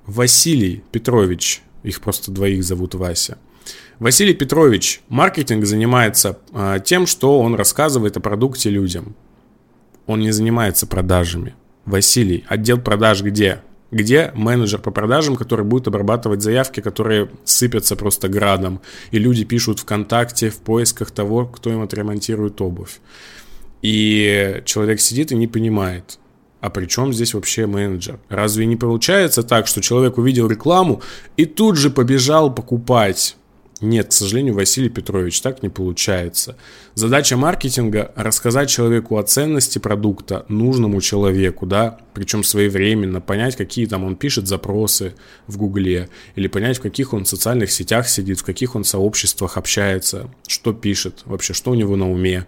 Василий 0.06 0.82
Петрович, 0.92 1.62
их 1.82 2.00
просто 2.00 2.30
двоих 2.30 2.64
зовут 2.64 2.94
Вася. 2.94 3.38
Василий 3.98 4.34
Петрович, 4.34 5.02
маркетинг 5.08 5.64
занимается 5.66 6.38
а, 6.52 6.78
тем, 6.78 7.06
что 7.06 7.38
он 7.40 7.54
рассказывает 7.54 8.16
о 8.16 8.20
продукте 8.20 8.70
людям. 8.70 9.14
Он 10.06 10.20
не 10.20 10.30
занимается 10.30 10.86
продажами. 10.86 11.54
Василий, 11.84 12.44
отдел 12.48 12.78
продаж 12.78 13.22
где? 13.22 13.60
Где 13.90 14.30
менеджер 14.34 14.80
по 14.80 14.90
продажам, 14.90 15.36
который 15.36 15.64
будет 15.64 15.88
обрабатывать 15.88 16.42
заявки, 16.42 16.80
которые 16.80 17.30
сыпятся 17.44 17.96
просто 17.96 18.28
градом, 18.28 18.80
и 19.10 19.18
люди 19.18 19.44
пишут 19.44 19.80
ВКонтакте 19.80 20.50
в 20.50 20.58
поисках 20.58 21.10
того, 21.10 21.46
кто 21.46 21.70
им 21.70 21.82
отремонтирует 21.82 22.60
обувь. 22.60 23.00
И 23.82 24.62
человек 24.64 25.00
сидит 25.00 25.32
и 25.32 25.36
не 25.36 25.46
понимает, 25.46 26.18
а 26.60 26.68
при 26.68 26.86
чем 26.86 27.12
здесь 27.12 27.34
вообще 27.34 27.66
менеджер? 27.66 28.18
Разве 28.28 28.66
не 28.66 28.76
получается 28.76 29.42
так, 29.42 29.66
что 29.66 29.80
человек 29.80 30.18
увидел 30.18 30.48
рекламу 30.48 31.00
и 31.36 31.46
тут 31.46 31.76
же 31.76 31.90
побежал 31.90 32.54
покупать? 32.54 33.36
Нет, 33.80 34.08
к 34.08 34.12
сожалению, 34.12 34.54
Василий 34.54 34.90
Петрович, 34.90 35.40
так 35.40 35.62
не 35.62 35.70
получается. 35.70 36.56
Задача 36.94 37.38
маркетинга– 37.38 38.12
рассказать 38.16 38.68
человеку 38.68 39.16
о 39.16 39.22
ценности 39.22 39.78
продукта 39.78 40.44
нужному 40.48 41.00
человеку, 41.00 41.64
да, 41.64 41.98
причем 42.12 42.44
своевременно, 42.44 43.22
понять, 43.22 43.56
какие 43.56 43.86
там 43.86 44.04
он 44.04 44.16
пишет 44.16 44.46
запросы 44.46 45.14
в 45.46 45.56
Гугле, 45.56 46.10
или 46.34 46.46
понять, 46.46 46.76
в 46.76 46.82
каких 46.82 47.14
он 47.14 47.24
социальных 47.24 47.70
сетях 47.70 48.06
сидит, 48.06 48.40
в 48.40 48.44
каких 48.44 48.76
он 48.76 48.84
сообществах 48.84 49.56
общается, 49.56 50.28
что 50.46 50.74
пишет, 50.74 51.22
вообще, 51.24 51.54
что 51.54 51.70
у 51.70 51.74
него 51.74 51.96
на 51.96 52.10
уме. 52.10 52.46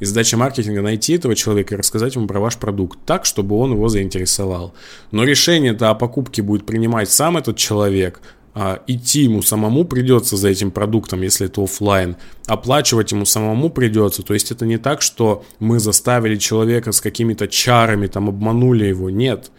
И 0.00 0.04
задача 0.04 0.36
маркетинга 0.36 0.82
найти 0.82 1.14
этого 1.14 1.34
человека 1.34 1.74
и 1.74 1.78
рассказать 1.78 2.14
ему 2.14 2.26
про 2.26 2.40
ваш 2.40 2.58
продукт 2.58 2.98
так, 3.06 3.24
чтобы 3.24 3.56
он 3.56 3.72
его 3.72 3.88
заинтересовал. 3.88 4.74
Но 5.12 5.24
решение-то 5.24 5.88
о 5.88 5.94
покупке 5.94 6.42
будет 6.42 6.66
принимать 6.66 7.10
сам 7.10 7.38
этот 7.38 7.56
человек, 7.56 8.20
идти 8.86 9.22
ему 9.22 9.42
самому 9.42 9.84
придется 9.84 10.36
за 10.36 10.48
этим 10.48 10.70
продуктом, 10.70 11.22
если 11.22 11.46
это 11.46 11.62
офлайн, 11.62 12.16
оплачивать 12.46 13.12
ему 13.12 13.24
самому 13.24 13.68
придется. 13.70 14.22
То 14.22 14.34
есть 14.34 14.52
это 14.52 14.64
не 14.64 14.78
так, 14.78 15.02
что 15.02 15.44
мы 15.58 15.80
заставили 15.80 16.36
человека 16.36 16.92
с 16.92 17.00
какими-то 17.00 17.48
чарами, 17.48 18.06
там 18.06 18.28
обманули 18.28 18.84
его. 18.84 19.10
Нет. 19.10 19.50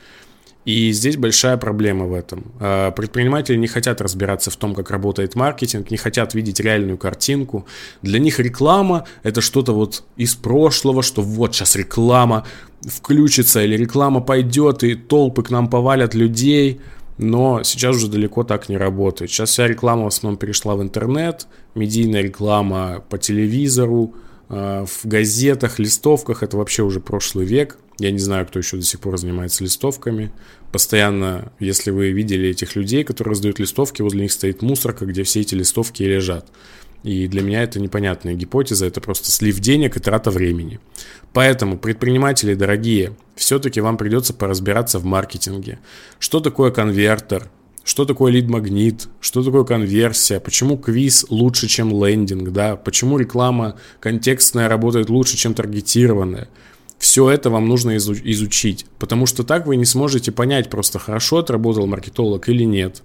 И 0.63 0.91
здесь 0.93 1.15
большая 1.17 1.58
проблема 1.58 2.05
в 2.05 2.13
этом. 2.13 2.51
А, 2.60 2.89
предприниматели 2.91 3.55
не 3.55 3.67
хотят 3.67 4.01
разбираться 4.01 4.49
в 4.49 4.55
том, 4.55 4.73
как 4.73 4.89
работает 4.89 5.36
маркетинг, 5.36 5.91
не 5.91 5.97
хотят 5.97 6.34
видеть 6.34 6.60
реальную 6.60 6.97
картинку. 6.97 7.67
Для 8.01 8.17
них 8.17 8.39
реклама– 8.39 9.05
это 9.23 9.41
что-то 9.41 9.73
вот 9.73 10.03
из 10.15 10.36
прошлого, 10.36 11.03
что 11.03 11.21
вот 11.21 11.53
сейчас 11.53 11.75
реклама 11.75 12.47
включится 12.81 13.63
или 13.63 13.77
реклама 13.77 14.21
пойдет, 14.21 14.84
и 14.84 14.95
толпы 14.95 15.43
к 15.43 15.51
нам 15.51 15.69
повалят 15.69 16.15
людей– 16.15 16.79
но 17.17 17.63
сейчас 17.63 17.95
уже 17.95 18.08
далеко 18.08 18.43
так 18.43 18.69
не 18.69 18.78
работает. 18.78 19.32
Сейчас 19.32 19.51
вся 19.51 19.67
реклама 19.67 20.04
в 20.04 20.08
основном 20.08 20.38
перешла 20.38 20.75
в 20.75 20.82
интернет, 20.82 21.47
медийная 21.73 22.21
реклама 22.21 23.04
по 23.10 23.17
телевизору, 23.17 24.13
э, 24.49 24.86
в 24.86 25.06
газетах, 25.06 25.80
листовках, 25.80 26.43
это 26.43 26.58
вообще 26.58 26.84
уже 26.84 26.99
прошлый 26.99 27.45
век. 27.45 27.78
Я 27.97 28.12
не 28.12 28.19
знаю, 28.19 28.45
кто 28.45 28.60
еще 28.60 28.75
до 28.75 28.84
сих 28.84 28.99
пор 28.99 29.17
занимается 29.17 29.63
листовками. 29.63 30.34
Постоянно, 30.73 31.54
если 31.60 31.91
вы 31.91 32.12
видели 32.12 32.49
этих 32.49 32.75
людей, 32.75 33.06
которые 33.06 33.32
раздают 33.32 33.60
листовки, 33.60 34.01
возле 34.01 34.23
них 34.23 34.34
стоит 34.34 34.62
мусорка, 34.62 35.06
где 35.06 35.23
все 35.23 35.39
эти 35.39 35.56
листовки 35.56 36.04
лежат. 36.04 36.51
И 37.03 37.27
для 37.27 37.41
меня 37.41 37.63
это 37.63 37.79
непонятная 37.79 38.34
гипотеза, 38.34 38.86
это 38.86 38.99
просто 39.01 39.29
слив 39.31 39.60
денег 39.60 39.95
и 39.97 39.99
трата 39.99 40.31
времени. 40.31 40.79
Поэтому, 41.34 41.77
предприниматели 41.77 42.55
дорогие, 42.55 43.15
все-таки 43.36 43.81
вам 43.81 43.97
придется 43.97 44.34
поразбираться 44.34 44.99
в 44.99 45.05
маркетинге. 45.05 45.79
Что 46.19 46.39
такое 46.39 46.71
конвертер? 46.71 47.49
Что 47.84 48.05
такое 48.05 48.31
лид-магнит? 48.31 49.08
Что 49.19 49.43
такое 49.43 49.63
конверсия? 49.63 50.39
Почему 50.39 50.75
квиз 50.75 51.27
лучше, 51.29 51.67
чем 51.67 51.91
лендинг? 51.91 52.49
Да? 52.51 52.75
Почему 52.75 53.19
реклама 53.19 53.75
контекстная 53.99 54.67
работает 54.67 55.12
лучше, 55.12 55.38
чем 55.38 55.53
таргетированная? 55.53 56.49
Все 56.97 57.29
это 57.29 57.51
вам 57.51 57.67
нужно 57.67 57.97
изучить, 57.97 58.88
потому 58.97 59.27
что 59.27 59.43
так 59.43 59.67
вы 59.67 59.75
не 59.75 59.86
сможете 59.86 60.31
понять 60.31 60.69
просто 60.71 60.97
хорошо 60.97 61.38
отработал 61.38 61.86
маркетолог 61.86 62.49
или 62.49 62.63
нет. 62.63 63.03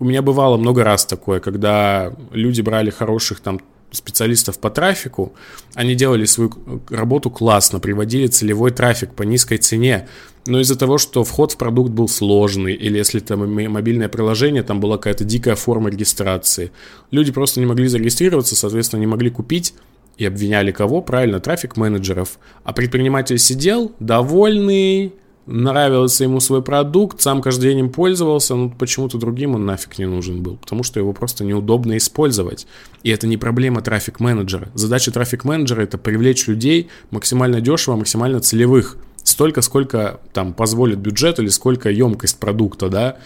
У 0.00 0.04
меня 0.04 0.22
бывало 0.22 0.56
много 0.56 0.82
раз 0.82 1.04
такое, 1.04 1.40
когда 1.40 2.12
люди 2.32 2.62
брали 2.62 2.90
хороших 2.90 3.40
там 3.40 3.60
специалистов 3.92 4.58
по 4.58 4.70
трафику, 4.70 5.34
они 5.74 5.94
делали 5.94 6.24
свою 6.24 6.52
работу 6.88 7.30
классно, 7.30 7.80
приводили 7.80 8.26
целевой 8.26 8.70
трафик 8.70 9.14
по 9.14 9.24
низкой 9.24 9.58
цене, 9.58 10.08
но 10.46 10.60
из-за 10.60 10.76
того, 10.76 10.96
что 10.96 11.22
вход 11.22 11.52
в 11.52 11.58
продукт 11.58 11.90
был 11.90 12.08
сложный, 12.08 12.72
или 12.72 12.96
если 12.96 13.20
это 13.20 13.36
мобильное 13.36 14.08
приложение, 14.08 14.62
там 14.62 14.80
была 14.80 14.96
какая-то 14.96 15.24
дикая 15.24 15.54
форма 15.54 15.90
регистрации, 15.90 16.72
люди 17.10 17.30
просто 17.30 17.60
не 17.60 17.66
могли 17.66 17.86
зарегистрироваться, 17.86 18.56
соответственно, 18.56 19.00
не 19.00 19.06
могли 19.06 19.28
купить, 19.28 19.74
и 20.16 20.24
обвиняли 20.24 20.70
кого? 20.70 21.00
Правильно, 21.00 21.40
трафик-менеджеров. 21.40 22.38
А 22.62 22.72
предприниматель 22.72 23.38
сидел, 23.38 23.92
довольный, 24.00 25.14
нравился 25.46 26.24
ему 26.24 26.40
свой 26.40 26.62
продукт, 26.62 27.20
сам 27.20 27.42
каждый 27.42 27.70
день 27.70 27.78
им 27.80 27.90
пользовался, 27.90 28.54
но 28.54 28.68
почему-то 28.70 29.18
другим 29.18 29.54
он 29.54 29.66
нафиг 29.66 29.98
не 29.98 30.06
нужен 30.06 30.42
был, 30.42 30.56
потому 30.56 30.82
что 30.82 31.00
его 31.00 31.12
просто 31.12 31.44
неудобно 31.44 31.96
использовать. 31.96 32.66
И 33.02 33.10
это 33.10 33.26
не 33.26 33.36
проблема 33.36 33.82
трафик-менеджера. 33.82 34.70
Задача 34.74 35.10
трафик-менеджера 35.10 35.82
это 35.82 35.98
привлечь 35.98 36.46
людей 36.46 36.88
максимально 37.10 37.60
дешево, 37.60 37.96
максимально 37.96 38.40
целевых. 38.40 38.96
Столько, 39.22 39.60
сколько 39.62 40.20
там 40.32 40.54
позволит 40.54 40.98
бюджет 40.98 41.38
или 41.38 41.48
сколько 41.48 41.90
емкость 41.90 42.38
продукта, 42.38 42.88
да. 42.88 43.18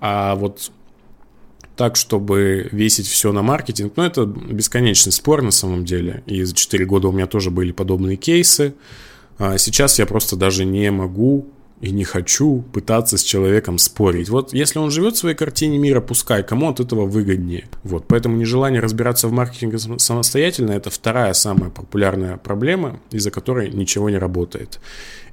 А 0.00 0.34
вот 0.34 0.70
так, 1.76 1.94
чтобы 1.94 2.68
весить 2.72 3.06
все 3.06 3.30
на 3.32 3.42
маркетинг, 3.42 3.92
ну, 3.96 4.02
это 4.02 4.26
бесконечный 4.26 5.12
спор 5.12 5.42
на 5.42 5.52
самом 5.52 5.84
деле. 5.84 6.24
И 6.26 6.42
за 6.42 6.54
4 6.54 6.84
года 6.86 7.08
у 7.08 7.12
меня 7.12 7.26
тоже 7.26 7.50
были 7.50 7.70
подобные 7.70 8.16
кейсы. 8.16 8.74
А 9.38 9.56
сейчас 9.58 9.98
я 9.98 10.06
просто 10.06 10.36
даже 10.36 10.64
не 10.64 10.90
могу 10.90 11.46
и 11.80 11.90
не 11.90 12.04
хочу 12.04 12.64
пытаться 12.72 13.16
с 13.16 13.22
человеком 13.22 13.78
спорить. 13.78 14.28
Вот 14.28 14.52
если 14.52 14.80
он 14.80 14.90
живет 14.90 15.14
в 15.14 15.18
своей 15.18 15.36
картине 15.36 15.78
мира, 15.78 16.00
пускай, 16.00 16.42
кому 16.42 16.68
от 16.70 16.80
этого 16.80 17.06
выгоднее. 17.06 17.68
Вот, 17.84 18.06
поэтому 18.08 18.36
нежелание 18.36 18.80
разбираться 18.80 19.28
в 19.28 19.32
маркетинге 19.32 19.78
самостоятельно– 19.78 20.72
это 20.72 20.90
вторая 20.90 21.32
самая 21.34 21.70
популярная 21.70 22.36
проблема, 22.36 23.00
из-за 23.12 23.30
которой 23.30 23.70
ничего 23.70 24.10
не 24.10 24.18
работает. 24.18 24.80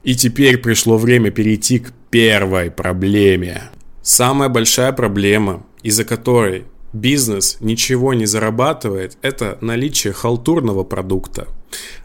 И 0.03 0.15
теперь 0.15 0.59
пришло 0.59 0.97
время 0.97 1.31
перейти 1.31 1.79
к 1.79 1.91
первой 2.11 2.69
проблеме. 2.69 3.63
Самая 4.03 4.49
большая 4.49 4.91
проблема, 4.91 5.65
из-за 5.81 6.05
которой 6.05 6.65
бизнес 6.95 7.57
ничего 7.59 8.13
не 8.13 8.25
зарабатывает, 8.25 9.17
это 9.21 9.57
наличие 9.61 10.13
халтурного 10.13 10.83
продукта. 10.83 11.47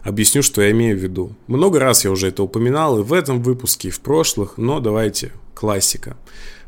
Объясню, 0.03 0.43
что 0.43 0.61
я 0.61 0.71
имею 0.71 0.97
в 0.97 1.01
виду. 1.01 1.31
Много 1.47 1.79
раз 1.79 2.03
я 2.03 2.11
уже 2.11 2.27
это 2.27 2.43
упоминал 2.43 2.99
и 2.99 3.03
в 3.03 3.13
этом 3.13 3.41
выпуске, 3.41 3.87
и 3.87 3.91
в 3.91 4.01
прошлых, 4.01 4.57
но 4.57 4.79
давайте 4.79 5.31
классика. 5.53 6.17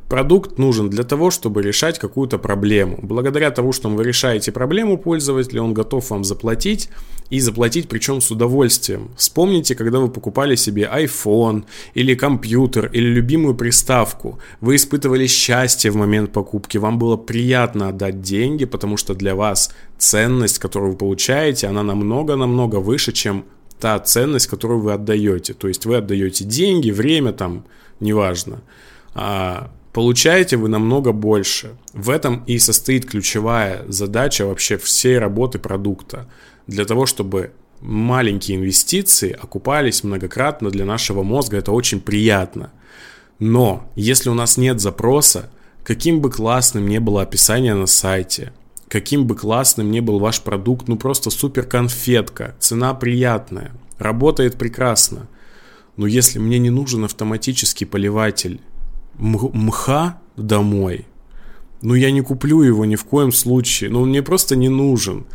Продукт 0.10 0.60
нужен 0.60 0.90
для 0.90 1.04
того, 1.04 1.32
чтобы 1.32 1.62
решать 1.62 1.98
какую-то 1.98 2.38
проблему. 2.38 3.00
Благодаря 3.02 3.52
тому, 3.52 3.72
что 3.72 3.90
вы 3.90 4.04
решаете 4.04 4.52
проблему 4.52 4.98
пользователя, 4.98 5.62
он 5.62 5.74
готов 5.74 6.10
вам 6.10 6.24
заплатить 6.24 6.90
и 7.30 7.40
заплатить 7.40 7.88
причем 7.88 8.22
с 8.22 8.30
удовольствием. 8.30 9.10
Вспомните, 9.18 9.76
когда 9.76 10.00
вы 10.00 10.10
покупали 10.10 10.56
себе 10.56 10.90
iPhone 10.94 11.64
или 11.96 12.16
компьютер 12.16 12.90
или 12.94 13.08
любимую 13.08 13.56
приставку. 13.56 14.40
Вы 14.62 14.76
испытывали 14.76 15.26
счастье 15.26 15.90
в 15.90 15.96
момент 15.96 16.32
покупки, 16.32 16.78
вам 16.78 17.00
было 17.00 17.18
приятно 17.18 17.88
отдать 17.90 18.22
деньги, 18.22 18.66
потому 18.66 18.98
что 18.98 19.16
для 19.16 19.34
вас 19.34 19.72
ценность, 19.98 20.60
которую 20.60 20.92
вы 20.92 20.98
получаете, 20.98 21.68
она 21.68 21.82
намного-намного 21.82 22.76
выше, 22.76 23.14
чем 23.14 23.46
та 23.80 24.00
ценность, 24.00 24.48
которую 24.48 24.82
вы 24.82 24.94
отдаете. 24.94 25.54
То 25.54 25.68
есть 25.68 25.86
вы 25.86 25.98
отдаете 25.98 26.46
деньги, 26.46 26.92
время 26.92 27.32
там, 27.32 27.66
неважно. 28.00 28.62
А 29.16 29.72
получаете 29.94 30.58
вы 30.58 30.68
намного 30.68 31.12
больше. 31.12 31.76
В 31.94 32.10
этом 32.10 32.44
и 32.48 32.58
состоит 32.60 33.06
ключевая 33.06 33.86
задача 33.88 34.46
вообще 34.46 34.78
всей 34.78 35.20
работы 35.20 35.60
продукта. 35.60 36.28
Для 36.68 36.86
того, 36.86 37.06
чтобы 37.06 37.52
маленькие 37.80 38.58
инвестиции 38.58 39.32
окупались 39.32 40.04
многократно 40.04 40.72
для 40.72 40.86
нашего 40.86 41.24
мозга, 41.24 41.58
это 41.58 41.72
очень 41.72 42.02
приятно. 42.02 42.72
Но 43.40 43.90
если 43.96 44.30
у 44.30 44.34
нас 44.34 44.58
нет 44.58 44.80
запроса, 44.80 45.50
каким 45.84 46.22
бы 46.22 46.32
классным 46.32 46.88
ни 46.88 46.98
было 46.98 47.22
описание 47.22 47.76
на 47.76 47.86
сайте, 47.86 48.54
каким 48.88 49.28
бы 49.28 49.36
классным 49.36 49.92
ни 49.92 50.00
был 50.00 50.20
ваш 50.20 50.42
продукт, 50.42 50.88
ну 50.88 50.98
просто 50.98 51.30
супер 51.30 51.64
конфетка, 51.64 52.56
цена 52.60 52.94
приятная, 52.94 53.72
работает 53.98 54.56
прекрасно. 54.56 55.28
Но 55.98 56.08
если 56.08 56.40
мне 56.40 56.58
не 56.58 56.70
нужен 56.70 57.04
автоматический 57.04 57.86
поливатель 57.86 58.62
мха 59.18 60.20
домой, 60.36 61.06
ну 61.82 61.96
я 61.96 62.12
не 62.12 62.22
куплю 62.22 62.62
его 62.62 62.86
ни 62.86 62.96
в 62.96 63.04
коем 63.04 63.32
случае, 63.32 63.90
ну 63.90 64.02
он 64.02 64.10
мне 64.10 64.24
просто 64.24 64.56
не 64.56 64.70
нужен. 64.70 65.26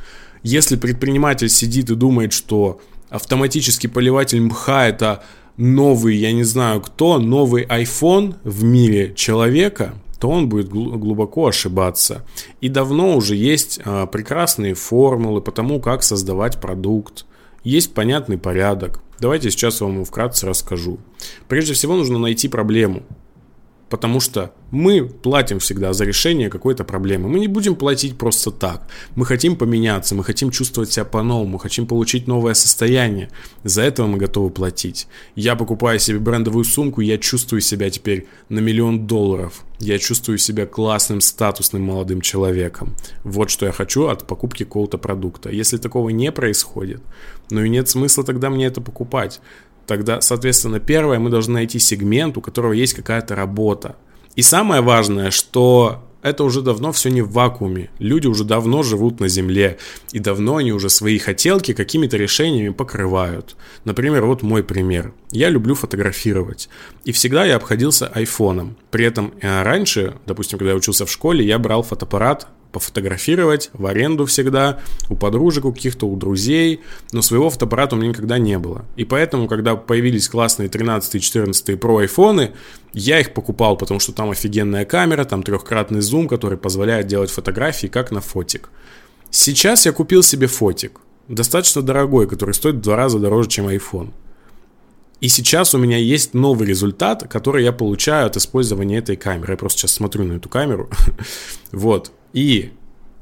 Если 0.43 0.77
предприниматель 0.77 1.49
сидит 1.49 1.91
и 1.91 1.95
думает, 1.95 2.33
что 2.33 2.81
автоматический 3.11 3.89
поливатель 3.89 4.41
мха 4.41 4.87
это 4.87 5.23
новый, 5.57 6.17
я 6.17 6.33
не 6.33 6.45
знаю 6.45 6.81
кто, 6.81 7.19
новый 7.19 7.65
iPhone 7.65 8.37
в 8.45 8.65
мире 8.65 9.13
человека, 9.15 9.95
то 10.19 10.29
он 10.29 10.49
будет 10.49 10.69
глубоко 10.69 11.49
ошибаться. 11.49 12.25
И 12.61 12.69
давно 12.69 13.17
уже 13.17 13.37
есть 13.37 13.81
а, 13.85 14.07
прекрасные 14.07 14.75
формулы 14.75 15.41
по 15.41 15.53
тому, 15.53 15.81
как 15.81 16.03
создавать 16.03 16.61
продукт. 16.61 17.25
Есть 17.63 17.95
понятный 17.95 18.39
порядок. 18.39 19.01
Давайте 19.21 19.51
сейчас 19.51 19.81
вам 19.81 20.05
вкратце 20.05 20.47
расскажу. 20.47 20.99
Прежде 21.49 21.75
всего 21.75 21.97
нужно 21.97 22.19
найти 22.19 22.49
проблему. 22.49 23.03
Потому 23.89 24.21
что 24.21 24.53
мы 24.71 25.07
платим 25.07 25.59
всегда 25.59 25.93
за 25.93 26.05
решение 26.05 26.51
какой-то 26.51 26.85
проблемы. 26.85 27.29
Мы 27.29 27.41
не 27.41 27.49
будем 27.49 27.75
платить 27.75 28.19
просто 28.19 28.51
так. 28.51 28.87
Мы 29.15 29.25
хотим 29.25 29.57
поменяться, 29.57 30.15
мы 30.15 30.25
хотим 30.25 30.51
чувствовать 30.51 30.93
себя 30.93 31.05
по-новому, 31.05 31.59
хотим 31.59 31.87
получить 31.87 32.27
новое 32.27 32.55
состояние. 32.55 33.31
За 33.65 33.83
это 33.83 34.05
мы 34.05 34.19
готовы 34.19 34.51
платить. 34.51 35.09
Я 35.35 35.57
покупаю 35.57 35.99
себе 35.99 36.19
брендовую 36.19 36.65
сумку, 36.65 37.01
я 37.01 37.17
чувствую 37.19 37.63
себя 37.63 37.89
теперь 37.91 38.27
на 38.49 38.59
миллион 38.59 39.07
долларов. 39.07 39.65
Я 39.81 39.99
чувствую 39.99 40.39
себя 40.39 40.67
классным, 40.67 41.21
статусным 41.21 41.83
молодым 41.83 42.21
человеком. 42.21 42.95
Вот 43.23 43.49
что 43.49 43.65
я 43.65 43.73
хочу 43.73 44.09
от 44.09 44.27
покупки 44.27 44.65
какого-то 44.65 44.99
продукта. 44.99 45.51
Если 45.51 45.77
такого 45.77 46.09
не 46.11 46.33
происходит, 46.33 47.01
ну 47.51 47.63
и 47.63 47.69
нет 47.69 47.89
смысла 47.89 48.25
тогда 48.25 48.51
мне 48.51 48.67
это 48.67 48.81
покупать. 48.81 49.41
Тогда, 49.89 50.21
соответственно, 50.21 50.81
первое, 50.81 51.19
мы 51.19 51.31
должны 51.31 51.55
найти 51.55 51.79
сегмент, 51.79 52.37
у 52.37 52.43
которого 52.43 52.75
есть 52.75 52.93
какая-то 52.93 53.35
работа. 53.35 53.97
И 54.37 54.43
самое 54.43 54.83
важное, 54.83 55.31
что 55.31 56.05
это 56.21 56.45
уже 56.45 56.61
давно 56.61 56.93
все 56.93 57.09
не 57.09 57.23
в 57.23 57.31
вакууме. 57.33 57.89
Люди 57.99 58.27
уже 58.27 58.45
давно 58.45 58.83
живут 58.83 59.19
на 59.19 59.29
Земле. 59.29 59.79
И 60.13 60.19
давно 60.19 60.57
они 60.57 60.73
уже 60.73 60.91
свои 60.91 61.17
хотелки 61.17 61.73
какими-то 61.73 62.19
решениями 62.19 62.69
покрывают. 62.69 63.57
Например, 63.87 64.27
вот 64.27 64.43
мой 64.43 64.63
пример. 64.63 65.15
Я 65.31 65.49
люблю 65.49 65.75
фотографировать. 65.75 66.69
И 67.05 67.13
всегда 67.13 67.47
я 67.47 67.57
обходился 67.57 68.09
айфоном. 68.09 68.77
При 68.91 69.07
этом 69.07 69.33
э, 69.41 69.63
раньше, 69.63 70.17
допустим, 70.27 70.59
когда 70.59 70.73
я 70.73 70.77
учился 70.77 71.07
в 71.07 71.11
школе, 71.11 71.47
я 71.47 71.59
брал 71.59 71.83
фотоаппарат 71.83 72.47
пофотографировать 72.73 73.71
в 73.73 73.87
аренду 73.87 74.27
всегда, 74.27 74.81
у 75.09 75.17
подружек, 75.17 75.65
у 75.65 75.73
каких-то, 75.73 76.07
у 76.07 76.17
друзей, 76.17 76.81
но 77.13 77.23
своего 77.23 77.51
фотоаппарата 77.51 77.97
у 77.97 77.99
меня 77.99 78.11
никогда 78.11 78.39
не 78.39 78.59
было. 78.59 78.85
И 78.97 79.05
поэтому, 79.05 79.49
когда 79.49 79.77
появились 79.77 80.29
классные 80.29 80.69
13 80.69 81.15
и 81.15 81.21
14 81.21 81.71
Pro 81.71 82.01
айфоны, 82.01 82.53
я 82.93 83.21
их 83.21 83.35
покупал, 83.35 83.77
потому 83.77 84.01
что 84.01 84.13
там 84.13 84.31
офигенная 84.31 84.85
камера, 84.85 85.25
там 85.25 85.43
трехкратный 85.43 86.01
зум, 86.01 86.29
который 86.29 86.59
позволяет 86.59 87.07
делать 87.07 87.31
фотографии 87.31 87.87
как 87.87 88.11
на 88.11 88.21
фотик. 88.21 88.71
Сейчас 89.31 89.87
я 89.87 89.93
купил 89.93 90.23
себе 90.23 90.47
фотик, 90.47 91.01
достаточно 91.29 91.83
дорогой, 91.83 92.29
который 92.29 92.55
стоит 92.55 92.77
в 92.77 92.81
два 92.81 92.97
раза 92.97 93.19
дороже, 93.19 93.49
чем 93.49 93.69
iPhone. 93.69 94.13
И 95.21 95.29
сейчас 95.29 95.75
у 95.75 95.79
меня 95.79 95.97
есть 95.97 96.33
новый 96.33 96.69
результат, 96.69 97.27
который 97.29 97.65
я 97.65 97.73
получаю 97.73 98.27
от 98.27 98.37
использования 98.37 98.99
этой 98.99 99.17
камеры. 99.17 99.55
Я 99.55 99.57
просто 99.57 99.81
сейчас 99.81 99.93
смотрю 99.93 100.25
на 100.25 100.35
эту 100.35 100.49
камеру. 100.49 100.89
вот. 101.73 102.13
И 102.33 102.73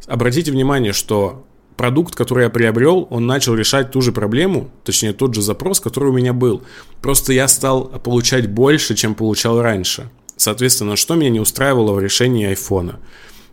обратите 0.06 0.50
внимание, 0.50 0.92
что 0.92 1.44
продукт, 1.76 2.14
который 2.14 2.44
я 2.44 2.50
приобрел, 2.50 3.06
он 3.10 3.26
начал 3.26 3.54
решать 3.54 3.90
ту 3.90 4.00
же 4.00 4.12
проблему, 4.12 4.70
точнее 4.84 5.12
тот 5.12 5.34
же 5.34 5.42
запрос, 5.42 5.80
который 5.80 6.10
у 6.10 6.12
меня 6.12 6.32
был. 6.32 6.62
Просто 7.02 7.32
я 7.32 7.48
стал 7.48 7.84
получать 7.84 8.48
больше, 8.50 8.94
чем 8.94 9.14
получал 9.14 9.60
раньше. 9.60 10.10
Соответственно, 10.36 10.96
что 10.96 11.14
меня 11.14 11.30
не 11.30 11.40
устраивало 11.40 11.92
в 11.92 12.00
решении 12.00 12.46
айфона? 12.46 12.98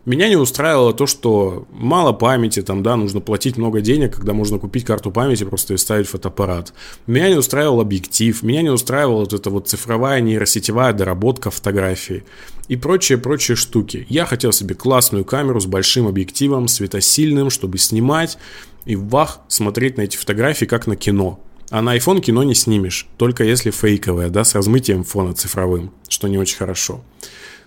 Меня 0.06 0.28
не 0.28 0.36
устраивало 0.36 0.92
то, 0.92 1.06
что 1.06 1.66
мало 1.70 2.12
памяти, 2.12 2.60
там, 2.60 2.82
да, 2.82 2.94
нужно 2.96 3.20
платить 3.20 3.56
много 3.56 3.80
денег, 3.80 4.16
когда 4.16 4.34
можно 4.34 4.58
купить 4.58 4.84
карту 4.84 5.10
памяти 5.10 5.44
просто 5.44 5.74
и 5.74 5.76
ставить 5.78 6.08
фотоаппарат. 6.08 6.74
Меня 7.06 7.30
не 7.30 7.36
устраивал 7.36 7.80
объектив, 7.80 8.42
меня 8.42 8.60
не 8.60 8.68
устраивала 8.68 9.20
вот 9.20 9.32
эта 9.32 9.48
вот 9.48 9.68
цифровая 9.68 10.20
нейросетевая 10.20 10.92
доработка 10.92 11.50
фотографии 11.50 12.24
и 12.68 12.76
прочие-прочие 12.76 13.56
штуки. 13.56 14.06
Я 14.10 14.26
хотел 14.26 14.52
себе 14.52 14.74
классную 14.74 15.24
камеру 15.24 15.58
с 15.58 15.66
большим 15.66 16.06
объективом, 16.06 16.68
светосильным, 16.68 17.48
чтобы 17.48 17.78
снимать 17.78 18.36
и 18.84 18.96
вах, 18.96 19.40
смотреть 19.48 19.96
на 19.96 20.02
эти 20.02 20.18
фотографии 20.18 20.66
как 20.66 20.86
на 20.86 20.96
кино. 20.96 21.40
А 21.70 21.80
на 21.80 21.96
iPhone 21.96 22.20
кино 22.20 22.42
не 22.42 22.54
снимешь, 22.54 23.08
только 23.16 23.42
если 23.42 23.70
фейковое, 23.70 24.28
да, 24.28 24.44
с 24.44 24.54
размытием 24.54 25.02
фона 25.02 25.32
цифровым, 25.32 25.92
что 26.08 26.28
не 26.28 26.36
очень 26.36 26.58
хорошо. 26.58 27.02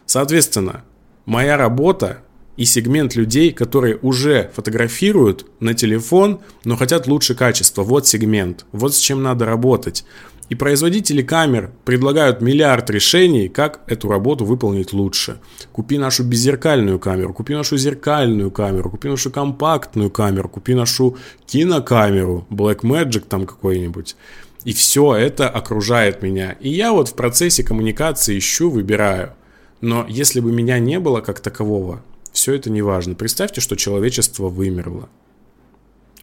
Соответственно, 0.05 0.83
моя 1.25 1.57
работа 1.57 2.21
и 2.57 2.65
сегмент 2.65 3.15
людей, 3.15 3.53
которые 3.53 3.97
уже 4.01 4.51
фотографируют 4.53 5.45
на 5.59 5.73
телефон, 5.73 6.41
но 6.65 6.75
хотят 6.75 7.07
лучше 7.07 7.35
качества. 7.35 7.83
Вот 7.83 8.07
сегмент, 8.07 8.65
вот 8.71 8.93
с 8.93 8.99
чем 8.99 9.23
надо 9.23 9.45
работать. 9.45 10.03
И 10.49 10.55
производители 10.55 11.21
камер 11.21 11.71
предлагают 11.83 12.41
миллиард 12.41 12.89
решений, 12.89 13.49
как 13.49 13.81
эту 13.85 14.07
работу 14.07 14.45
выполнить 14.45 14.93
лучше. 14.93 15.39
Купи 15.73 15.97
нашу 15.97 16.23
беззеркальную 16.23 16.99
камеру, 16.99 17.33
купи 17.33 17.53
нашу 17.53 17.77
зеркальную 17.77 18.49
камеру, 18.49 18.89
купи 18.89 19.09
нашу 19.09 19.29
компактную 19.29 20.09
камеру, 20.09 20.47
купи 20.47 20.73
нашу 20.73 21.17
кинокамеру, 21.47 22.47
Blackmagic 22.49 23.25
там 23.27 23.45
какой-нибудь. 23.45 24.15
И 24.63 24.71
все 24.73 25.15
это 25.15 25.49
окружает 25.49 26.23
меня. 26.23 26.55
И 26.61 26.69
я 26.69 26.93
вот 26.93 27.09
в 27.09 27.13
процессе 27.13 27.63
коммуникации 27.63 28.37
ищу, 28.37 28.69
выбираю. 28.69 29.33
Но 29.81 30.05
если 30.07 30.39
бы 30.39 30.51
меня 30.51 30.79
не 30.79 30.99
было 30.99 31.19
как 31.19 31.41
такового, 31.41 32.01
все 32.37 32.53
это 32.53 32.69
не 32.69 32.83
важно. 32.83 33.15
Представьте, 33.15 33.61
что 33.61 33.75
человечество 33.75 34.47
вымерло. 34.47 35.09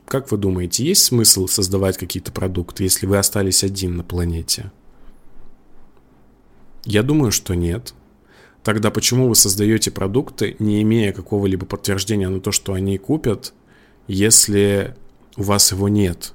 Как 0.06 0.30
вы 0.30 0.38
думаете, 0.38 0.84
есть 0.84 1.02
смысл 1.02 1.48
создавать 1.48 1.98
какие-то 1.98 2.30
продукты, 2.30 2.84
если 2.84 3.06
вы 3.06 3.18
остались 3.18 3.64
один 3.64 3.96
на 3.96 4.04
планете? 4.04 4.70
Я 6.84 7.02
думаю, 7.02 7.32
что 7.32 7.54
нет. 7.54 7.94
Тогда 8.62 8.92
почему 8.92 9.28
вы 9.28 9.34
создаете 9.34 9.90
продукты, 9.90 10.54
не 10.60 10.82
имея 10.82 11.12
какого-либо 11.12 11.66
подтверждения 11.66 12.28
на 12.28 12.38
то, 12.38 12.52
что 12.52 12.74
они 12.74 12.96
купят, 12.96 13.52
если 14.06 14.94
у 15.36 15.42
вас 15.42 15.72
его 15.72 15.88
нет? 15.88 16.32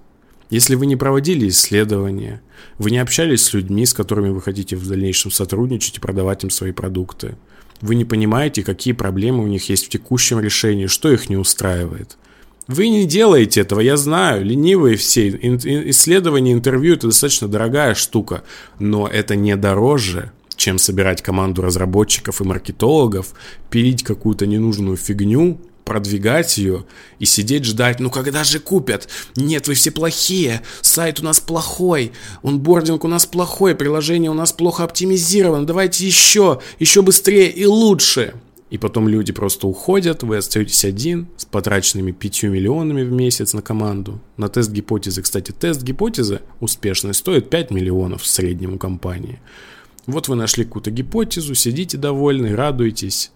Если 0.50 0.76
вы 0.76 0.88
не 0.88 0.98
проводили 0.98 1.48
исследования, 1.48 2.42
вы 2.80 2.92
не 2.92 2.98
общались 2.98 3.44
с 3.44 3.54
людьми, 3.54 3.86
с 3.86 3.94
которыми 3.94 4.28
вы 4.28 4.42
хотите 4.42 4.76
в 4.76 4.86
дальнейшем 4.86 5.32
сотрудничать 5.32 6.00
и 6.00 6.02
продавать 6.02 6.44
им 6.44 6.50
свои 6.50 6.74
продукты– 6.74 7.38
вы 7.82 7.96
не 7.96 8.06
понимаете, 8.06 8.64
какие 8.64 8.94
проблемы 8.94 9.44
у 9.44 9.48
них 9.48 9.70
есть 9.70 9.86
в 9.86 9.90
текущем 9.90 10.40
решении, 10.40 10.88
что 10.88 11.12
их 11.12 11.30
не 11.30 11.38
устраивает. 11.38 12.18
Вы 12.68 12.90
не 12.90 13.06
делаете 13.06 13.62
этого, 13.62 13.80
я 13.80 13.98
знаю, 13.98 14.46
ленивые 14.46 14.96
все. 14.96 15.30
Исследование, 15.30 16.54
интервью– 16.54 16.94
это 16.96 17.08
достаточно 17.08 17.48
дорогая 17.48 17.96
штука, 17.96 18.44
но 18.78 19.08
это 19.08 19.36
не 19.36 19.56
дороже, 19.56 20.32
чем 20.56 20.78
собирать 20.78 21.24
команду 21.24 21.64
разработчиков 21.64 22.42
и 22.42 22.44
маркетологов, 22.44 23.34
пилить 23.72 24.04
какую-то 24.04 24.46
ненужную 24.46 24.98
фигню 24.98 25.60
продвигать 25.90 26.60
ее 26.60 26.86
и 27.18 27.26
сидеть 27.26 27.66
ждать, 27.66 28.00
ну 28.00 28.12
когда 28.12 28.44
же 28.44 28.60
купят? 28.60 29.10
Нет, 29.36 29.68
вы 29.68 29.74
все 29.74 29.90
плохие, 29.90 30.62
сайт 30.82 31.20
у 31.20 31.24
нас 31.24 31.40
плохой, 31.40 32.12
онбординг 32.44 33.04
у 33.06 33.08
нас 33.08 33.26
плохой, 33.26 33.74
приложение 33.74 34.30
у 34.30 34.36
нас 34.36 34.54
плохо 34.54 34.84
оптимизировано, 34.84 35.66
давайте 35.66 36.06
еще, 36.06 36.62
еще 36.78 37.02
быстрее 37.02 37.50
и 37.50 37.66
лучше. 37.66 38.36
И 38.70 38.78
потом 38.78 39.08
люди 39.08 39.34
просто 39.34 39.66
уходят, 39.66 40.22
вы 40.22 40.38
остаетесь 40.38 40.86
один 40.86 41.28
с 41.38 41.46
потраченными 41.46 42.12
5 42.12 42.44
миллионами 42.44 43.02
в 43.02 43.12
месяц 43.12 43.54
на 43.54 43.64
команду. 43.64 44.22
На 44.38 44.48
тест 44.48 44.70
гипотезы, 44.70 45.24
кстати, 45.24 45.52
тест 45.52 45.82
гипотезы 45.82 46.42
успешный 46.60 47.16
стоит 47.16 47.50
5 47.50 47.72
миллионов 47.72 48.22
в 48.22 48.28
среднем 48.28 48.76
у 48.76 48.78
компании. 48.78 49.42
Вот 50.06 50.28
вы 50.28 50.36
нашли 50.36 50.66
какую-то 50.66 50.92
гипотезу, 50.92 51.56
сидите 51.56 51.98
довольны, 51.98 52.56
радуетесь 52.56 53.32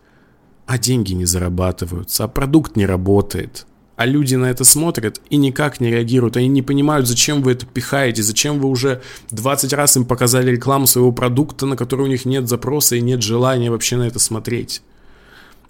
а 0.65 0.78
деньги 0.78 1.13
не 1.13 1.26
зарабатываются, 1.26 2.23
а 2.23 2.28
продукт 2.28 2.76
не 2.76 2.86
работает. 2.86 3.65
А 3.95 4.06
люди 4.06 4.36
на 4.36 4.47
это 4.47 4.63
смотрят 4.63 5.21
и 5.30 5.38
никак 5.38 5.80
не 5.80 5.91
реагируют. 5.91 6.36
Они 6.36 6.47
не 6.47 6.63
понимают, 6.63 7.08
зачем 7.08 7.43
вы 7.43 7.52
это 7.52 7.65
пихаете, 7.65 8.23
зачем 8.23 8.60
вы 8.60 8.69
уже 8.69 9.02
20 9.30 9.71
раз 9.73 9.97
им 9.97 10.06
показали 10.06 10.52
рекламу 10.52 10.88
своего 10.88 11.12
продукта, 11.12 11.65
на 11.67 11.78
который 11.78 12.06
у 12.06 12.10
них 12.10 12.26
нет 12.26 12.49
запроса 12.49 12.95
и 12.95 13.02
нет 13.02 13.21
желания 13.21 13.69
вообще 13.69 13.97
на 13.97 14.04
это 14.04 14.17
смотреть. 14.17 14.82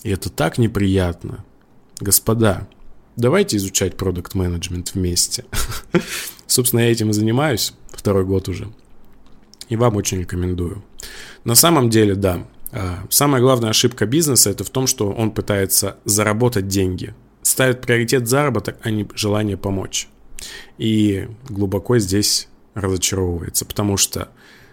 И 0.04 0.10
это 0.10 0.30
так 0.30 0.58
неприятно. 0.58 1.44
Господа, 2.00 2.68
давайте 3.18 3.58
изучать 3.58 3.98
продукт 3.98 4.36
менеджмент 4.36 4.94
вместе. 4.94 5.44
Собственно, 6.48 6.82
я 6.82 6.92
этим 6.92 7.10
и 7.10 7.14
занимаюсь 7.14 7.74
второй 7.92 8.24
год 8.24 8.48
уже. 8.48 8.70
И 9.68 9.76
вам 9.76 9.98
очень 9.98 10.20
рекомендую. 10.20 10.84
На 11.44 11.56
самом 11.56 11.90
деле, 11.90 12.16
да, 12.16 12.46
самая 13.10 13.42
главная 13.42 13.70
ошибка 13.70 14.06
бизнеса 14.06 14.50
это 14.50 14.64
в 14.64 14.70
том, 14.70 14.88
что 14.88 15.12
он 15.12 15.32
пытается 15.32 15.98
заработать 16.06 16.68
деньги. 16.68 17.14
Ставит 17.42 17.82
приоритет 17.82 18.28
заработок, 18.28 18.78
а 18.84 18.90
не 18.90 19.08
желание 19.16 19.58
помочь. 19.58 20.08
И 20.78 21.28
глубоко 21.50 21.98
здесь 21.98 22.48
разочаровывается, 22.74 23.66
потому 23.66 23.98
что 23.98 24.30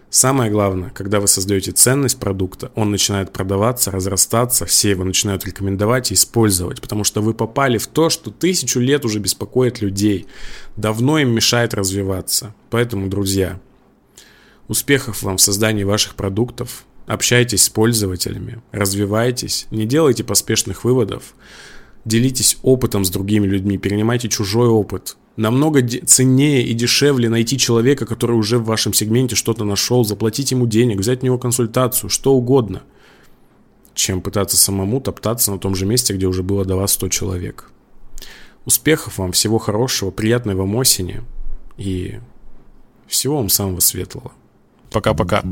самое 0.08 0.50
главное, 0.50 0.90
когда 0.90 1.20
вы 1.20 1.28
создаете 1.28 1.72
ценность 1.72 2.18
продукта, 2.18 2.72
он 2.74 2.90
начинает 2.90 3.32
продаваться, 3.32 3.90
разрастаться, 3.90 4.66
все 4.66 4.90
его 4.90 5.04
начинают 5.04 5.44
рекомендовать 5.44 6.10
и 6.10 6.14
использовать, 6.14 6.80
потому 6.80 7.04
что 7.04 7.20
вы 7.20 7.34
попали 7.34 7.78
в 7.78 7.86
то, 7.86 8.08
что 8.08 8.30
тысячу 8.30 8.80
лет 8.80 9.04
уже 9.04 9.18
беспокоит 9.18 9.80
людей, 9.80 10.26
давно 10.76 11.18
им 11.18 11.30
мешает 11.30 11.74
развиваться. 11.74 12.54
Поэтому, 12.70 13.08
друзья, 13.08 13.60
успехов 14.68 15.22
вам 15.22 15.36
в 15.36 15.42
создании 15.42 15.84
ваших 15.84 16.14
продуктов, 16.14 16.84
Общайтесь 17.10 17.64
с 17.64 17.68
пользователями, 17.68 18.62
развивайтесь, 18.70 19.66
не 19.72 19.84
делайте 19.84 20.22
поспешных 20.22 20.84
выводов, 20.84 21.34
делитесь 22.04 22.56
опытом 22.62 23.04
с 23.04 23.10
другими 23.10 23.48
людьми, 23.48 23.78
перенимайте 23.78 24.28
чужой 24.28 24.68
опыт. 24.68 25.16
Намного 25.34 25.82
ценнее 25.82 26.62
и 26.62 26.72
дешевле 26.72 27.28
найти 27.28 27.58
человека, 27.58 28.06
который 28.06 28.36
уже 28.36 28.58
в 28.58 28.64
вашем 28.64 28.92
сегменте 28.92 29.34
что-то 29.34 29.64
нашел, 29.64 30.04
заплатить 30.04 30.52
ему 30.52 30.68
денег, 30.68 31.00
взять 31.00 31.24
у 31.24 31.26
него 31.26 31.36
консультацию, 31.36 32.10
что 32.10 32.32
угодно, 32.32 32.84
чем 33.92 34.20
пытаться 34.20 34.56
самому 34.56 35.00
топтаться 35.00 35.50
на 35.50 35.58
том 35.58 35.74
же 35.74 35.86
месте, 35.86 36.14
где 36.14 36.28
уже 36.28 36.44
было 36.44 36.64
до 36.64 36.76
вас 36.76 36.92
100 36.92 37.08
человек. 37.08 37.72
Успехов 38.66 39.18
вам, 39.18 39.32
всего 39.32 39.58
хорошего, 39.58 40.12
приятной 40.12 40.54
вам 40.54 40.76
осени 40.76 41.22
и 41.76 42.20
всего 43.08 43.38
вам 43.38 43.48
самого 43.48 43.80
светлого. 43.80 44.30
Пока-пока. 44.92 45.42